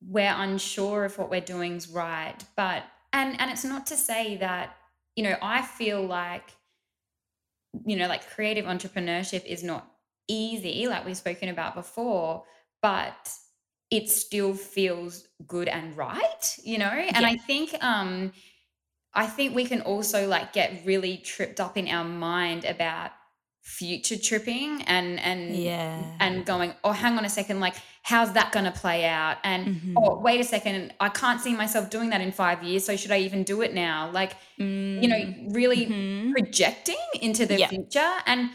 we're 0.00 0.34
unsure 0.36 1.04
if 1.04 1.18
what 1.18 1.30
we're 1.30 1.40
doing 1.40 1.74
is 1.74 1.88
right 1.88 2.44
but 2.56 2.84
and 3.12 3.40
and 3.40 3.50
it's 3.50 3.64
not 3.64 3.86
to 3.86 3.96
say 3.96 4.36
that 4.36 4.76
you 5.16 5.24
know 5.24 5.36
i 5.42 5.62
feel 5.62 6.02
like 6.04 6.52
you 7.86 7.96
know 7.96 8.08
like 8.08 8.28
creative 8.30 8.64
entrepreneurship 8.64 9.44
is 9.44 9.62
not 9.62 9.90
easy 10.28 10.86
like 10.86 11.04
we've 11.04 11.16
spoken 11.16 11.48
about 11.48 11.74
before 11.74 12.44
but 12.82 13.30
it 13.90 14.08
still 14.08 14.52
feels 14.52 15.28
good 15.46 15.68
and 15.68 15.96
right 15.96 16.58
you 16.62 16.78
know 16.78 16.86
and 16.86 17.22
yeah. 17.22 17.28
i 17.28 17.36
think 17.36 17.74
um 17.82 18.30
i 19.14 19.26
think 19.26 19.54
we 19.54 19.64
can 19.64 19.80
also 19.82 20.26
like 20.28 20.52
get 20.52 20.82
really 20.84 21.16
tripped 21.18 21.60
up 21.60 21.76
in 21.76 21.88
our 21.88 22.04
mind 22.04 22.64
about 22.64 23.12
future 23.68 24.16
tripping 24.16 24.82
and 24.84 25.20
and 25.20 25.54
yeah 25.54 26.02
and 26.20 26.46
going 26.46 26.72
oh 26.84 26.90
hang 26.90 27.18
on 27.18 27.24
a 27.26 27.28
second 27.28 27.60
like 27.60 27.74
how's 28.02 28.32
that 28.32 28.50
going 28.50 28.64
to 28.64 28.72
play 28.72 29.04
out 29.04 29.36
and 29.44 29.66
mm-hmm. 29.66 29.94
oh 29.98 30.18
wait 30.18 30.40
a 30.40 30.44
second 30.44 30.92
i 31.00 31.10
can't 31.10 31.42
see 31.42 31.54
myself 31.54 31.90
doing 31.90 32.08
that 32.08 32.22
in 32.22 32.32
5 32.32 32.62
years 32.62 32.86
so 32.86 32.96
should 32.96 33.12
i 33.12 33.18
even 33.18 33.44
do 33.44 33.60
it 33.60 33.74
now 33.74 34.10
like 34.10 34.32
mm. 34.58 35.02
you 35.02 35.06
know 35.06 35.16
mm. 35.16 35.54
really 35.54 35.84
mm-hmm. 35.84 36.32
projecting 36.32 36.96
into 37.20 37.44
the 37.44 37.58
yeah. 37.58 37.68
future 37.68 38.12
and 38.24 38.48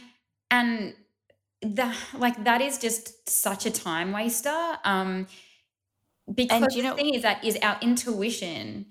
and 0.49 0.95
that 1.61 1.95
like 2.17 2.43
that 2.43 2.61
is 2.61 2.79
just 2.79 3.29
such 3.29 3.67
a 3.67 3.71
time 3.71 4.11
waster 4.13 4.77
um 4.83 5.27
because 6.33 6.63
and, 6.63 6.73
you 6.73 6.81
the 6.81 6.87
know, 6.89 6.95
thing 6.95 7.13
is 7.13 7.21
that 7.21 7.45
is 7.45 7.55
our 7.61 7.77
intuition 7.81 8.87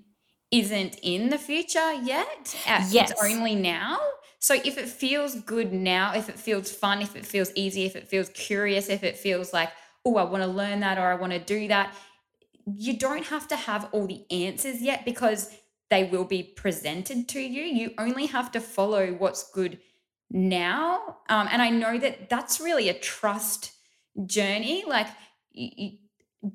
isn't 0.51 0.97
in 1.03 1.29
the 1.29 1.37
future 1.37 1.93
yet 1.95 2.55
yes. 2.65 3.11
it's 3.11 3.21
only 3.21 3.55
now 3.55 3.99
so 4.43 4.55
if 4.55 4.77
it 4.77 4.89
feels 4.89 5.35
good 5.35 5.71
now, 5.71 6.13
if 6.13 6.27
it 6.27 6.37
feels 6.37 6.69
fun, 6.69 7.01
if 7.01 7.15
it 7.15 7.25
feels 7.25 7.49
easy, 7.55 7.85
if 7.85 7.95
it 7.95 8.09
feels 8.09 8.27
curious, 8.27 8.89
if 8.89 9.01
it 9.01 9.17
feels 9.17 9.53
like, 9.53 9.69
oh, 10.03 10.17
I 10.17 10.23
want 10.23 10.43
to 10.43 10.49
learn 10.49 10.81
that 10.81 10.97
or 10.97 11.07
I 11.07 11.15
want 11.15 11.31
to 11.31 11.39
do 11.39 11.69
that, 11.69 11.95
you 12.65 12.97
don't 12.97 13.25
have 13.27 13.47
to 13.47 13.55
have 13.55 13.87
all 13.93 14.05
the 14.05 14.25
answers 14.29 14.81
yet 14.81 15.05
because 15.05 15.55
they 15.89 16.03
will 16.03 16.25
be 16.25 16.43
presented 16.43 17.29
to 17.29 17.39
you. 17.39 17.63
You 17.63 17.91
only 17.97 18.25
have 18.25 18.51
to 18.51 18.59
follow 18.59 19.13
what's 19.13 19.49
good 19.51 19.79
now. 20.29 21.19
Um, 21.29 21.47
and 21.49 21.61
I 21.61 21.69
know 21.69 21.97
that 21.97 22.29
that's 22.29 22.59
really 22.59 22.89
a 22.89 22.99
trust 22.99 23.71
journey. 24.25 24.83
Like 24.85 25.07
you, 25.53 25.99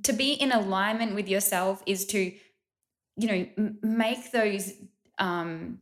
to 0.03 0.13
be 0.13 0.35
in 0.35 0.53
alignment 0.53 1.15
with 1.15 1.27
yourself 1.27 1.83
is 1.87 2.05
to, 2.09 2.19
you 3.17 3.29
know, 3.29 3.47
m- 3.57 3.79
make 3.83 4.31
those 4.31 4.73
um, 5.19 5.81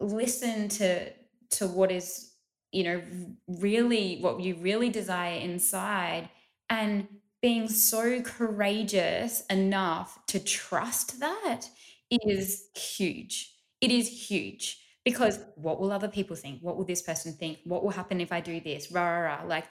listen 0.00 0.68
to 0.68 1.10
to 1.50 1.66
what 1.66 1.90
is 1.90 2.32
you 2.72 2.84
know 2.84 3.02
really 3.48 4.18
what 4.20 4.40
you 4.40 4.54
really 4.56 4.90
desire 4.90 5.38
inside 5.38 6.28
and 6.68 7.06
being 7.42 7.68
so 7.68 8.20
courageous 8.22 9.44
enough 9.46 10.18
to 10.26 10.40
trust 10.40 11.20
that 11.20 11.68
is 12.10 12.68
huge. 12.74 13.54
It 13.80 13.90
is 13.90 14.08
huge 14.30 14.80
because 15.04 15.38
what 15.56 15.80
will 15.80 15.92
other 15.92 16.08
people 16.08 16.36
think? 16.36 16.60
What 16.62 16.76
will 16.76 16.84
this 16.84 17.02
person 17.02 17.32
think? 17.32 17.58
What 17.64 17.82
will 17.84 17.90
happen 17.90 18.20
if 18.20 18.32
i 18.32 18.40
do 18.40 18.60
this? 18.60 18.90
Rah, 18.90 19.02
rah, 19.02 19.36
rah. 19.36 19.42
like 19.46 19.66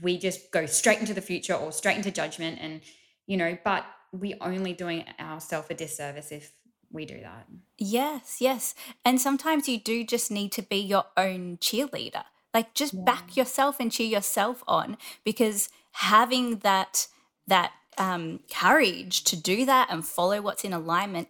we 0.00 0.18
just 0.18 0.50
go 0.50 0.66
straight 0.66 1.00
into 1.00 1.14
the 1.14 1.22
future 1.22 1.54
or 1.54 1.72
straight 1.72 1.96
into 1.96 2.10
judgment 2.10 2.58
and 2.60 2.82
you 3.26 3.36
know 3.36 3.56
but 3.64 3.86
we 4.12 4.34
only 4.40 4.72
doing 4.72 5.04
ourselves 5.18 5.68
a 5.70 5.74
disservice 5.74 6.30
if 6.30 6.52
we 6.90 7.04
do 7.04 7.20
that. 7.20 7.46
Yes, 7.76 8.38
yes. 8.40 8.74
And 9.04 9.20
sometimes 9.20 9.68
you 9.68 9.78
do 9.78 10.04
just 10.04 10.30
need 10.30 10.52
to 10.52 10.62
be 10.62 10.78
your 10.78 11.04
own 11.16 11.58
cheerleader. 11.58 12.24
Like 12.54 12.74
just 12.74 12.94
yeah. 12.94 13.02
back 13.02 13.36
yourself 13.36 13.76
and 13.78 13.92
cheer 13.92 14.06
yourself 14.06 14.64
on 14.66 14.96
because 15.24 15.68
having 15.92 16.58
that 16.58 17.08
that 17.46 17.72
um, 17.98 18.40
courage 18.52 19.24
to 19.24 19.36
do 19.36 19.64
that 19.66 19.88
and 19.90 20.04
follow 20.04 20.40
what's 20.40 20.64
in 20.64 20.72
alignment 20.72 21.28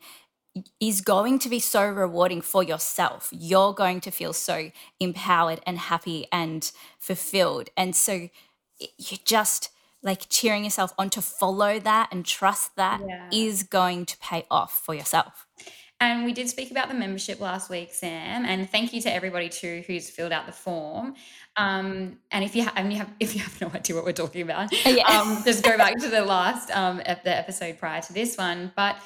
is 0.81 1.01
going 1.01 1.39
to 1.39 1.49
be 1.49 1.61
so 1.61 1.89
rewarding 1.89 2.41
for 2.41 2.63
yourself. 2.63 3.29
You're 3.33 3.73
going 3.73 4.01
to 4.03 4.11
feel 4.11 4.33
so 4.33 4.71
empowered 5.01 5.61
and 5.67 5.79
happy 5.79 6.27
and 6.33 6.71
fulfilled. 6.99 7.71
And 7.77 7.95
so 7.95 8.29
you 8.79 9.19
just 9.25 9.71
like 10.03 10.29
cheering 10.29 10.65
yourself 10.65 10.93
on 10.99 11.11
to 11.11 11.23
follow 11.23 11.79
that 11.79 12.09
and 12.13 12.25
trust 12.25 12.77
that 12.77 13.01
yeah. 13.07 13.29
is 13.33 13.63
going 13.63 14.07
to 14.07 14.17
pay 14.19 14.45
off 14.51 14.81
for 14.85 14.95
yourself. 14.95 15.47
And 16.01 16.25
we 16.25 16.33
did 16.33 16.49
speak 16.49 16.71
about 16.71 16.89
the 16.89 16.95
membership 16.95 17.41
last 17.41 17.69
week, 17.69 17.93
Sam. 17.93 18.45
And 18.45 18.71
thank 18.71 18.93
you 18.93 19.01
to 19.01 19.13
everybody 19.13 19.49
too 19.49 19.83
who's 19.87 20.09
filled 20.09 20.31
out 20.31 20.47
the 20.47 20.53
form. 20.53 21.15
Um, 21.57 22.19
and 22.31 22.45
if 22.45 22.55
you, 22.55 22.65
ha- 22.65 22.73
and 22.77 22.93
you 22.93 23.01
have 23.01 23.13
if 23.21 23.35
you 23.35 23.41
have 23.41 23.61
no 23.61 23.69
idea 23.69 23.97
what 23.97 24.05
we're 24.05 24.13
talking 24.13 24.43
about, 24.43 24.73
yeah. 24.87 25.05
um, 25.07 25.43
just 25.45 25.65
go 25.65 25.77
back 25.77 25.99
to 25.99 26.09
the 26.09 26.23
last 26.23 26.71
um, 26.71 26.99
the 26.99 27.37
episode 27.37 27.79
prior 27.79 28.01
to 28.01 28.13
this 28.13 28.37
one. 28.37 28.73
But 28.77 28.97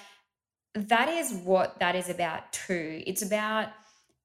that 0.74 1.08
is 1.08 1.32
what 1.32 1.78
that 1.80 1.96
is 1.96 2.10
about 2.10 2.52
too. 2.52 3.02
It's 3.06 3.22
about 3.22 3.68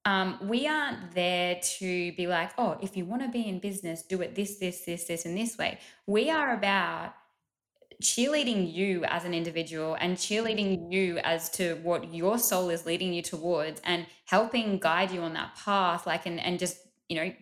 um, 0.08 0.38
we 0.40 0.66
aren't 0.66 1.12
there 1.12 1.60
to 1.60 2.12
be 2.12 2.26
like, 2.26 2.52
oh, 2.56 2.78
if 2.80 2.96
you 2.96 3.04
want 3.04 3.20
to 3.20 3.28
be 3.28 3.46
in 3.46 3.58
business, 3.58 4.02
do 4.02 4.22
it 4.22 4.34
this, 4.34 4.56
this, 4.56 4.86
this, 4.86 5.04
this, 5.04 5.26
and 5.26 5.36
this 5.36 5.58
way. 5.58 5.78
We 6.06 6.30
are 6.30 6.54
about 6.54 7.12
cheerleading 8.02 8.72
you 8.72 9.04
as 9.04 9.26
an 9.26 9.34
individual 9.34 9.98
and 10.00 10.16
cheerleading 10.16 10.90
you 10.90 11.18
as 11.18 11.50
to 11.50 11.74
what 11.82 12.14
your 12.14 12.38
soul 12.38 12.70
is 12.70 12.86
leading 12.86 13.12
you 13.12 13.20
towards 13.20 13.82
and 13.84 14.06
helping 14.24 14.78
guide 14.78 15.10
you 15.10 15.20
on 15.20 15.34
that 15.34 15.56
path 15.56 16.06
like 16.06 16.24
and 16.24 16.38
and 16.38 16.60
just 16.60 16.78
you 17.08 17.16
know 17.16 17.32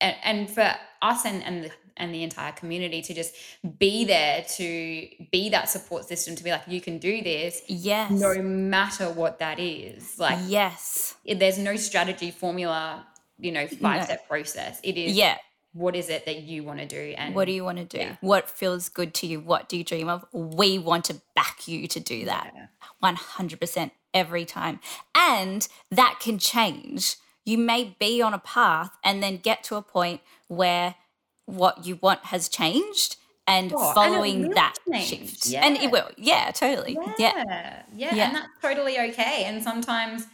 and, 0.00 0.16
and 0.24 0.50
for 0.50 0.74
us 1.00 1.24
and 1.24 1.44
and 1.44 1.62
the, 1.62 1.70
and 1.96 2.14
the 2.14 2.22
entire 2.22 2.52
community 2.52 3.02
to 3.02 3.14
just 3.14 3.34
be 3.78 4.04
there 4.04 4.44
to 4.56 5.08
be 5.30 5.48
that 5.50 5.68
support 5.68 6.04
system 6.04 6.36
to 6.36 6.44
be 6.44 6.50
like 6.50 6.62
you 6.66 6.80
can 6.80 6.98
do 6.98 7.22
this 7.22 7.62
yes. 7.66 8.10
no 8.10 8.40
matter 8.42 9.10
what 9.10 9.38
that 9.38 9.58
is. 9.58 10.18
Like 10.18 10.38
yes. 10.46 11.14
there's 11.24 11.58
no 11.58 11.76
strategy 11.76 12.30
formula 12.30 13.06
you 13.38 13.52
know 13.52 13.66
five 13.66 14.04
step 14.04 14.28
process. 14.28 14.80
It 14.82 14.96
is 14.96 15.12
yeah. 15.12 15.36
what 15.72 15.96
is 15.96 16.08
it 16.08 16.26
that 16.26 16.42
you 16.42 16.62
want 16.62 16.78
to 16.80 16.86
do 16.86 17.14
and 17.16 17.34
what 17.34 17.46
do 17.46 17.52
you 17.52 17.64
want 17.64 17.78
to 17.78 17.84
do? 17.84 17.98
yeah. 17.98 18.16
what 18.20 18.48
feels 18.48 18.88
good 18.88 19.14
to 19.14 19.26
you? 19.26 19.40
What 19.40 19.68
do 19.68 19.76
you 19.76 19.84
dream 19.84 20.08
of? 20.08 20.24
We 20.32 20.78
want 20.78 21.06
to 21.06 21.20
back 21.34 21.66
you 21.66 21.88
to 21.88 22.00
do 22.00 22.26
that 22.26 22.52
yeah. 22.54 22.66
100% 23.02 23.90
every 24.12 24.44
time. 24.44 24.80
And 25.14 25.66
that 25.90 26.18
can 26.20 26.38
change. 26.38 27.16
You 27.44 27.58
may 27.58 27.96
be 27.98 28.20
on 28.20 28.34
a 28.34 28.38
path 28.38 28.96
and 29.02 29.22
then 29.22 29.38
get 29.38 29.64
to 29.64 29.76
a 29.76 29.82
point 29.82 30.20
where 30.48 30.96
what 31.56 31.86
you 31.86 31.96
want 31.96 32.24
has 32.26 32.48
changed 32.48 33.16
and 33.46 33.72
oh, 33.74 33.92
following 33.94 34.46
and 34.46 34.54
that 34.54 34.74
change. 34.90 35.08
shift. 35.08 35.46
Yeah. 35.46 35.66
and 35.66 35.76
it 35.76 35.90
will. 35.90 36.08
Yeah 36.16 36.50
totally. 36.52 36.96
Yeah. 37.18 37.44
yeah. 37.94 38.14
Yeah 38.14 38.26
and 38.26 38.36
that's 38.36 38.48
totally 38.62 38.98
okay. 38.98 39.44
And 39.44 39.62
sometimes 39.62 40.26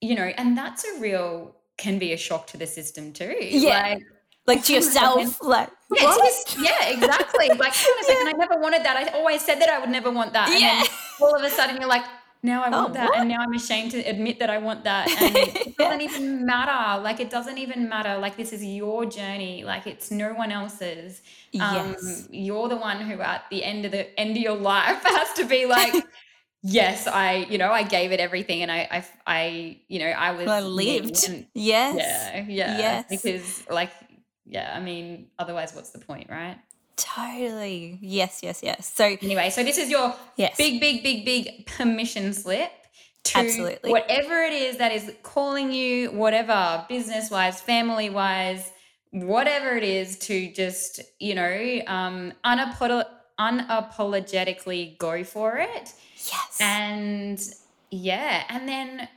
you 0.00 0.14
know 0.14 0.30
and 0.36 0.56
that's 0.56 0.84
a 0.84 1.00
real 1.00 1.56
can 1.78 1.98
be 1.98 2.12
a 2.12 2.16
shock 2.16 2.46
to 2.48 2.56
the 2.56 2.66
system 2.66 3.12
too. 3.12 3.34
Yeah. 3.40 3.82
Like 3.82 4.02
like 4.46 4.64
to 4.64 4.72
yourself 4.78 5.42
like 5.42 5.70
yeah, 5.96 6.18
yeah 6.58 6.88
exactly. 6.88 7.48
Like 7.48 7.72
a 7.72 7.74
second 8.04 8.28
i 8.28 8.34
never 8.36 8.58
wanted 8.58 8.84
that. 8.84 8.96
I 8.96 9.18
always 9.18 9.42
said 9.42 9.60
that 9.60 9.68
i 9.68 9.78
would 9.78 9.90
never 9.90 10.10
want 10.10 10.32
that. 10.32 10.48
And 10.48 10.60
yeah. 10.60 10.84
all 11.20 11.34
of 11.34 11.42
a 11.42 11.50
sudden 11.50 11.76
you're 11.80 11.88
like 11.88 12.04
now 12.42 12.62
i 12.62 12.68
want 12.70 12.90
oh, 12.90 12.92
that 12.92 13.08
what? 13.10 13.18
and 13.18 13.28
now 13.28 13.38
i'm 13.40 13.52
ashamed 13.52 13.90
to 13.90 13.98
admit 14.00 14.38
that 14.38 14.50
i 14.50 14.58
want 14.58 14.84
that 14.84 15.08
and 15.20 15.36
it 15.36 15.76
doesn't 15.76 16.00
even 16.00 16.44
matter 16.44 17.02
like 17.02 17.20
it 17.20 17.30
doesn't 17.30 17.58
even 17.58 17.88
matter 17.88 18.18
like 18.18 18.36
this 18.36 18.52
is 18.52 18.64
your 18.64 19.04
journey 19.04 19.64
like 19.64 19.86
it's 19.86 20.10
no 20.10 20.32
one 20.34 20.50
else's 20.50 21.22
um 21.60 21.90
yes. 21.90 22.28
you're 22.30 22.68
the 22.68 22.76
one 22.76 23.00
who 23.00 23.20
at 23.20 23.44
the 23.50 23.62
end 23.64 23.84
of 23.84 23.92
the 23.92 24.18
end 24.18 24.32
of 24.32 24.42
your 24.42 24.56
life 24.56 25.02
has 25.04 25.32
to 25.32 25.44
be 25.44 25.66
like 25.66 25.94
yes 26.62 27.06
i 27.06 27.46
you 27.50 27.58
know 27.58 27.72
i 27.72 27.82
gave 27.82 28.12
it 28.12 28.20
everything 28.20 28.62
and 28.62 28.70
i 28.70 28.88
i, 28.90 29.04
I 29.26 29.78
you 29.88 29.98
know 29.98 30.06
i 30.06 30.30
was 30.30 30.46
I 30.46 30.60
lived 30.60 31.28
and, 31.28 31.46
yes 31.54 31.96
yeah 31.96 32.44
yeah 32.48 32.78
yes 32.78 33.04
because 33.08 33.64
like 33.68 33.90
yeah, 34.52 34.72
I 34.76 34.80
mean, 34.80 35.28
otherwise, 35.38 35.74
what's 35.74 35.90
the 35.90 35.98
point, 35.98 36.28
right? 36.28 36.58
Totally. 36.96 37.98
Yes, 38.00 38.40
yes, 38.42 38.62
yes. 38.62 38.92
So, 38.92 39.04
anyway, 39.04 39.50
so 39.50 39.62
this 39.64 39.78
is 39.78 39.90
your 39.90 40.14
yes. 40.36 40.56
big, 40.56 40.80
big, 40.80 41.02
big, 41.02 41.24
big 41.24 41.66
permission 41.66 42.32
slip 42.32 42.70
to 43.24 43.38
Absolutely. 43.38 43.90
whatever 43.90 44.42
it 44.42 44.52
is 44.52 44.78
that 44.78 44.92
is 44.92 45.12
calling 45.22 45.72
you, 45.72 46.10
whatever, 46.10 46.84
business 46.88 47.30
wise, 47.30 47.60
family 47.60 48.10
wise, 48.10 48.70
whatever 49.10 49.76
it 49.76 49.84
is 49.84 50.18
to 50.18 50.52
just, 50.52 51.00
you 51.20 51.34
know, 51.34 51.80
um, 51.86 52.32
unapolo- 52.44 53.08
unapologetically 53.38 54.98
go 54.98 55.24
for 55.24 55.56
it. 55.58 55.92
Yes. 56.16 56.58
And 56.60 57.40
yeah, 57.90 58.44
and 58.48 58.68
then, 58.68 59.08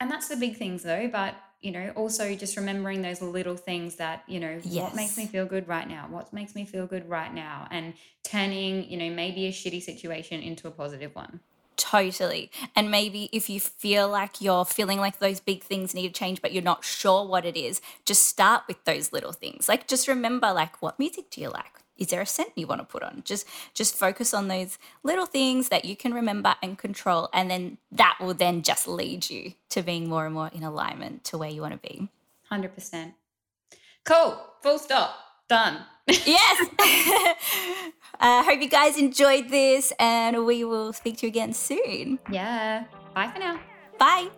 and 0.00 0.10
that's 0.10 0.28
the 0.28 0.36
big 0.36 0.56
things 0.56 0.82
though, 0.82 1.08
but 1.12 1.34
you 1.62 1.70
know, 1.70 1.92
also 1.94 2.34
just 2.34 2.56
remembering 2.56 3.02
those 3.02 3.22
little 3.22 3.56
things 3.56 3.96
that, 3.96 4.24
you 4.26 4.40
know, 4.40 4.60
what 4.64 4.94
makes 4.94 5.16
me 5.16 5.26
feel 5.26 5.46
good 5.46 5.68
right 5.68 5.88
now? 5.88 6.06
What 6.10 6.32
makes 6.32 6.54
me 6.54 6.64
feel 6.64 6.86
good 6.86 7.08
right 7.08 7.32
now? 7.32 7.68
And 7.70 7.94
turning, 8.24 8.90
you 8.90 8.96
know, 8.96 9.10
maybe 9.10 9.46
a 9.46 9.52
shitty 9.52 9.82
situation 9.82 10.40
into 10.40 10.66
a 10.66 10.70
positive 10.70 11.14
one. 11.14 11.40
Totally. 11.76 12.50
And 12.76 12.90
maybe 12.90 13.28
if 13.32 13.48
you 13.48 13.60
feel 13.60 14.08
like 14.08 14.40
you're 14.40 14.64
feeling 14.64 14.98
like 14.98 15.18
those 15.18 15.40
big 15.40 15.62
things 15.62 15.94
need 15.94 16.14
to 16.14 16.18
change, 16.18 16.42
but 16.42 16.52
you're 16.52 16.62
not 16.62 16.84
sure 16.84 17.26
what 17.26 17.44
it 17.44 17.56
is, 17.56 17.80
just 18.04 18.24
start 18.24 18.64
with 18.68 18.84
those 18.84 19.12
little 19.12 19.32
things. 19.32 19.68
Like 19.68 19.86
just 19.88 20.08
remember, 20.08 20.52
like, 20.52 20.82
what 20.82 20.98
music 20.98 21.30
do 21.30 21.40
you 21.40 21.50
like? 21.50 21.81
Is 21.98 22.08
there 22.08 22.20
a 22.20 22.26
scent 22.26 22.50
you 22.56 22.66
want 22.66 22.80
to 22.80 22.86
put 22.86 23.02
on? 23.02 23.22
Just 23.24 23.46
just 23.74 23.94
focus 23.94 24.32
on 24.34 24.48
those 24.48 24.78
little 25.02 25.26
things 25.26 25.68
that 25.68 25.84
you 25.84 25.96
can 25.96 26.14
remember 26.14 26.54
and 26.62 26.78
control. 26.78 27.28
And 27.32 27.50
then 27.50 27.78
that 27.92 28.16
will 28.20 28.34
then 28.34 28.62
just 28.62 28.88
lead 28.88 29.30
you 29.30 29.54
to 29.70 29.82
being 29.82 30.08
more 30.08 30.24
and 30.24 30.34
more 30.34 30.50
in 30.52 30.62
alignment 30.62 31.24
to 31.24 31.38
where 31.38 31.50
you 31.50 31.60
want 31.60 31.80
to 31.80 31.88
be. 31.88 32.08
100%. 32.50 33.14
Cool. 34.04 34.38
Full 34.62 34.78
stop. 34.78 35.14
Done. 35.48 35.78
yes. 36.08 36.68
I 36.78 38.40
uh, 38.40 38.42
hope 38.44 38.60
you 38.60 38.68
guys 38.68 38.98
enjoyed 38.98 39.48
this 39.48 39.92
and 39.98 40.44
we 40.44 40.64
will 40.64 40.92
speak 40.92 41.18
to 41.18 41.26
you 41.26 41.28
again 41.28 41.52
soon. 41.52 42.18
Yeah. 42.30 42.84
Bye 43.14 43.30
for 43.32 43.38
now. 43.38 43.60
Bye. 43.98 44.28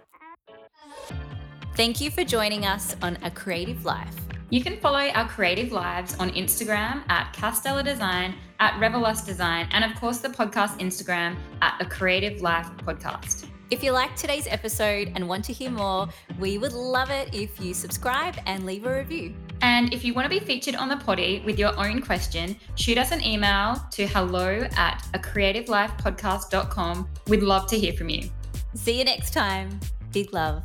Thank 1.77 2.01
you 2.01 2.11
for 2.11 2.25
joining 2.25 2.65
us 2.65 2.95
on 3.03 3.19
A 3.23 3.31
Creative 3.31 3.85
Life. 3.85 4.15
You 4.51 4.63
can 4.63 4.79
follow 4.79 5.09
our 5.09 5.29
creative 5.29 5.73
lives 5.73 6.15
on 6.19 6.31
Instagram 6.31 7.03
at 7.09 7.35
Castella 7.35 7.85
Design, 7.85 8.35
at 8.61 8.79
Revelust 8.79 9.27
Design, 9.27 9.69
and 9.73 9.85
of 9.85 9.99
course 9.99 10.19
the 10.19 10.29
podcast 10.29 10.79
Instagram 10.81 11.37
at 11.63 11.81
A 11.81 11.87
Creative 11.87 12.41
Life 12.41 12.69
Podcast. 12.79 13.47
If 13.71 13.83
you 13.83 13.93
liked 13.93 14.19
today's 14.19 14.47
episode 14.47 15.11
and 15.15 15.27
want 15.27 15.45
to 15.47 15.53
hear 15.53 15.71
more, 15.71 16.09
we 16.39 16.59
would 16.59 16.75
love 16.75 17.11
it 17.11 17.35
if 17.35 17.59
you 17.61 17.73
subscribe 17.73 18.37
and 18.47 18.67
leave 18.67 18.87
a 18.87 18.95
review. 18.95 19.35
And 19.63 19.93
if 19.95 20.05
you 20.05 20.13
want 20.13 20.27
to 20.27 20.29
be 20.29 20.45
featured 20.45 20.75
on 20.75 20.89
the 20.89 20.99
poddie 20.99 21.43
with 21.45 21.59
your 21.59 21.77
own 21.79 22.03
question, 22.03 22.57
shoot 22.75 22.99
us 22.99 23.11
an 23.11 23.25
email 23.25 23.77
to 23.93 24.07
hello 24.07 24.69
at 24.77 25.05
a 25.15 25.19
creativelifepodcast.com. 25.19 27.09
We'd 27.29 27.43
love 27.43 27.67
to 27.69 27.79
hear 27.79 27.95
from 27.95 28.11
you. 28.11 28.29
See 28.75 28.99
you 28.99 29.05
next 29.05 29.33
time. 29.33 29.81
Big 30.13 30.33
love. 30.35 30.65